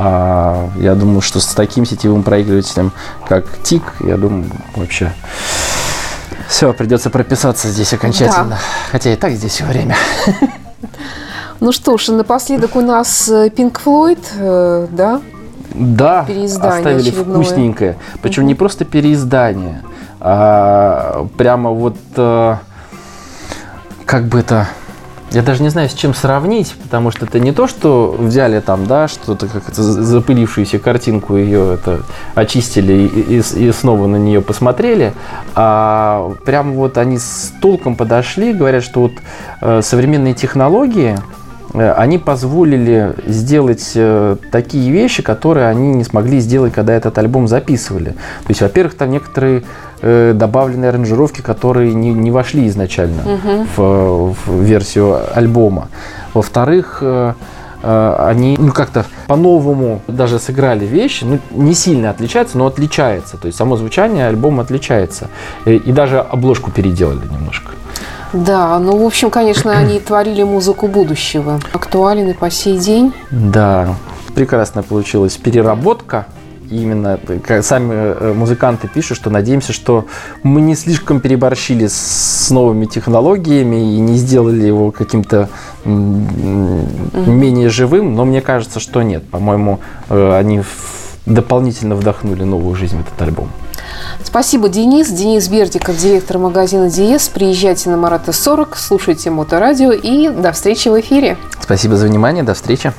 А 0.00 0.70
я 0.76 0.94
думаю, 0.94 1.20
что 1.20 1.40
с 1.40 1.46
таким 1.46 1.84
сетевым 1.84 2.22
проигрывателем, 2.22 2.92
как 3.28 3.46
ТИК, 3.64 3.82
я 3.98 4.16
думаю, 4.16 4.44
вообще 4.76 5.12
все, 6.48 6.72
придется 6.72 7.10
прописаться 7.10 7.68
здесь 7.68 7.92
окончательно. 7.92 8.58
Хотя 8.92 9.12
и 9.12 9.16
так 9.16 9.32
здесь 9.32 9.52
все 9.52 9.64
время. 9.64 9.96
Ну 11.60 11.72
что 11.72 11.98
ж, 11.98 12.08
напоследок 12.12 12.76
у 12.76 12.80
нас 12.80 13.28
э, 13.28 13.48
Pink 13.48 13.80
Floyd, 13.84 14.24
э, 14.38 14.86
да? 14.92 15.20
Да, 15.74 16.24
Переиздание 16.24 16.78
оставили 16.78 17.08
очередное. 17.08 17.42
вкусненькое. 17.42 17.98
Причем 18.22 18.46
не 18.46 18.54
просто 18.54 18.84
переиздание, 18.84 19.82
а 20.20 21.26
прямо 21.36 21.70
вот 21.70 21.96
э, 22.16 22.56
как 24.06 24.26
бы 24.26 24.38
это. 24.38 24.68
Я 25.30 25.42
даже 25.42 25.62
не 25.62 25.68
знаю, 25.68 25.90
с 25.90 25.92
чем 25.92 26.14
сравнить, 26.14 26.74
потому 26.82 27.10
что 27.10 27.26
это 27.26 27.38
не 27.38 27.52
то, 27.52 27.66
что 27.66 28.16
взяли 28.18 28.60
там, 28.60 28.86
да, 28.86 29.08
что-то 29.08 29.46
как 29.46 29.74
запылившуюся 29.74 30.78
картинку 30.78 31.36
ее 31.36 31.74
это 31.74 32.00
очистили 32.34 32.92
и, 32.94 33.36
и- 33.38 33.68
и 33.68 33.72
снова 33.72 34.06
на 34.06 34.16
нее 34.16 34.40
посмотрели, 34.40 35.12
а 35.54 36.32
прям 36.46 36.72
вот 36.72 36.96
они 36.96 37.18
с 37.18 37.52
толком 37.60 37.94
подошли, 37.94 38.54
говорят, 38.54 38.82
что 38.82 39.00
вот 39.02 39.12
э, 39.60 39.82
современные 39.82 40.32
технологии, 40.32 41.18
э, 41.74 41.92
они 41.92 42.16
позволили 42.16 43.12
сделать 43.26 43.92
э, 43.96 44.36
такие 44.50 44.90
вещи, 44.90 45.22
которые 45.22 45.66
они 45.68 45.92
не 45.92 46.04
смогли 46.04 46.40
сделать, 46.40 46.72
когда 46.72 46.94
этот 46.94 47.18
альбом 47.18 47.48
записывали. 47.48 48.12
То 48.12 48.48
есть, 48.48 48.62
во-первых, 48.62 48.94
там 48.96 49.10
некоторые 49.10 49.62
э, 50.02 50.32
добавленные 50.34 50.90
аранжировки, 50.90 51.40
которые 51.40 51.94
не, 51.94 52.10
не 52.12 52.30
вошли 52.30 52.66
изначально 52.68 53.22
в, 53.76 54.34
в 54.46 54.62
версию 54.62 55.18
альбома. 55.34 55.88
Во-вторых, 56.34 56.98
э, 57.00 57.32
э, 57.82 58.16
они 58.18 58.56
ну, 58.58 58.72
как-то 58.72 59.04
по-новому 59.26 60.00
даже 60.08 60.38
сыграли 60.38 60.84
вещи, 60.84 61.24
ну, 61.24 61.38
не 61.50 61.74
сильно 61.74 62.10
отличаются, 62.10 62.58
но 62.58 62.66
отличается. 62.66 63.36
То 63.36 63.46
есть 63.46 63.58
само 63.58 63.76
звучание 63.76 64.28
альбома 64.28 64.62
отличается. 64.62 65.28
Э, 65.64 65.74
И 65.74 65.92
даже 65.92 66.20
обложку 66.20 66.70
переделали 66.70 67.26
немножко. 67.30 67.72
Да, 68.32 68.78
ну, 68.78 69.02
в 69.02 69.06
общем, 69.06 69.30
конечно, 69.30 69.72
они 69.72 70.00
творили 70.00 70.42
музыку 70.42 70.86
будущего. 70.86 71.60
Актуален 71.72 72.28
и 72.28 72.34
по 72.34 72.50
сей 72.50 72.78
день. 72.78 73.14
Да, 73.30 73.94
прекрасно 74.34 74.82
получилась 74.82 75.36
переработка. 75.36 76.26
Именно 76.70 77.18
э, 77.26 77.62
сами 77.62 77.92
э, 77.94 78.32
музыканты 78.34 78.88
пишут, 78.88 79.16
что 79.16 79.30
надеемся, 79.30 79.72
что 79.72 80.04
мы 80.42 80.60
не 80.60 80.74
слишком 80.74 81.20
переборщили 81.20 81.86
с 81.86 82.50
новыми 82.50 82.84
технологиями 82.84 83.94
и 83.94 84.00
не 84.00 84.16
сделали 84.16 84.66
его 84.66 84.90
каким-то 84.90 85.48
менее 85.84 87.70
живым, 87.70 88.14
но 88.14 88.24
мне 88.24 88.42
кажется, 88.42 88.80
что 88.80 89.02
нет. 89.02 89.24
По-моему, 89.30 89.80
э, 90.10 90.36
они 90.38 90.62
дополнительно 91.24 91.94
вдохнули 91.94 92.44
новую 92.44 92.74
жизнь 92.74 92.96
в 92.96 93.00
этот 93.00 93.20
альбом. 93.22 93.48
Спасибо, 94.22 94.68
Денис. 94.68 95.08
Денис 95.08 95.48
Бердиков, 95.48 95.96
директор 95.96 96.38
магазина 96.38 96.90
Диес. 96.90 97.28
Приезжайте 97.28 97.88
на 97.88 97.96
Марата 97.96 98.32
40, 98.32 98.76
слушайте 98.76 99.30
Моторадио 99.30 99.92
и 99.92 100.28
до 100.28 100.52
встречи 100.52 100.88
в 100.88 101.00
эфире. 101.00 101.38
Спасибо 101.60 101.96
за 101.96 102.06
внимание, 102.06 102.42
до 102.42 102.54
встречи. 102.54 102.92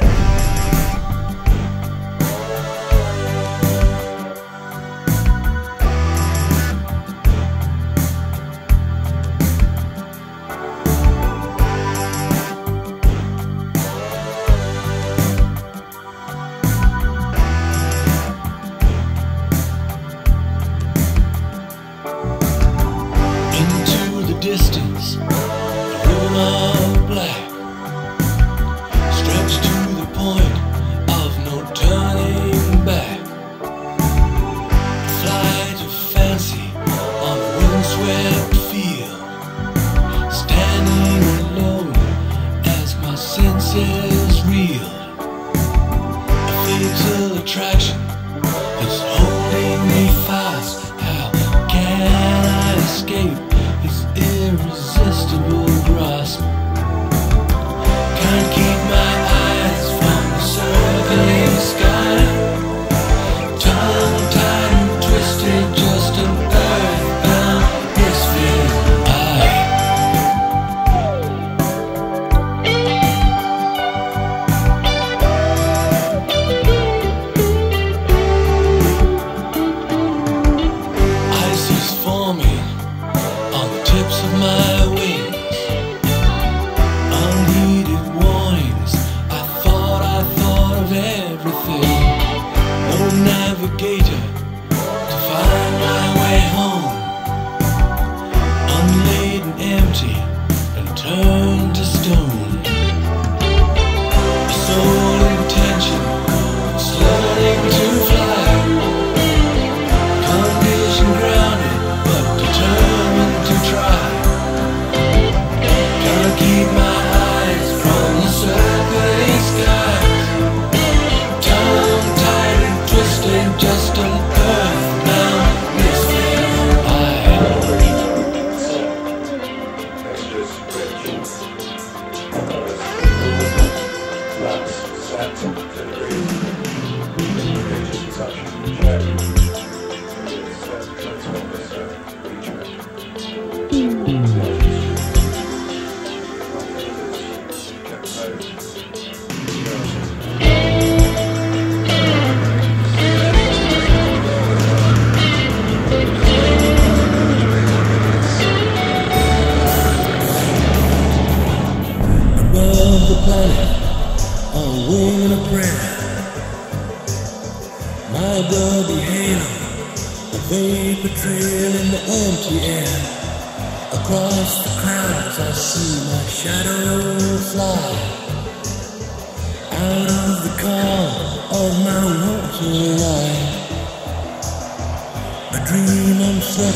try 47.50 47.79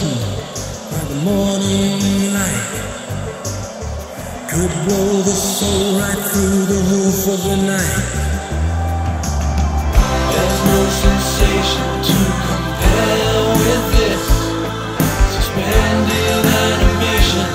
by 0.03 1.03
the 1.11 1.19
morning 1.23 2.33
light 2.33 2.73
could 4.49 4.73
blow 4.85 5.21
the 5.21 5.37
soul 5.55 5.99
right 5.99 6.21
through 6.31 6.65
the 6.73 6.81
roof 6.91 7.19
of 7.33 7.39
the 7.49 7.57
night. 7.73 8.05
There's 10.31 10.59
no 10.71 10.79
sensation 11.05 11.87
to 12.09 12.17
compare 12.49 13.39
with 13.59 13.83
this 13.97 14.25
suspended 15.35 16.45
animation, 16.67 17.47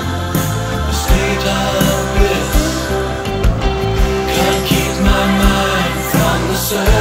a 0.91 0.95
state 1.03 1.45
of 1.61 1.97
bliss. 2.15 2.51
Can't 4.35 4.63
keep 4.67 4.93
my 5.11 5.25
mind 5.43 5.93
from 6.11 6.37
the 6.49 6.55
surface. 6.55 6.98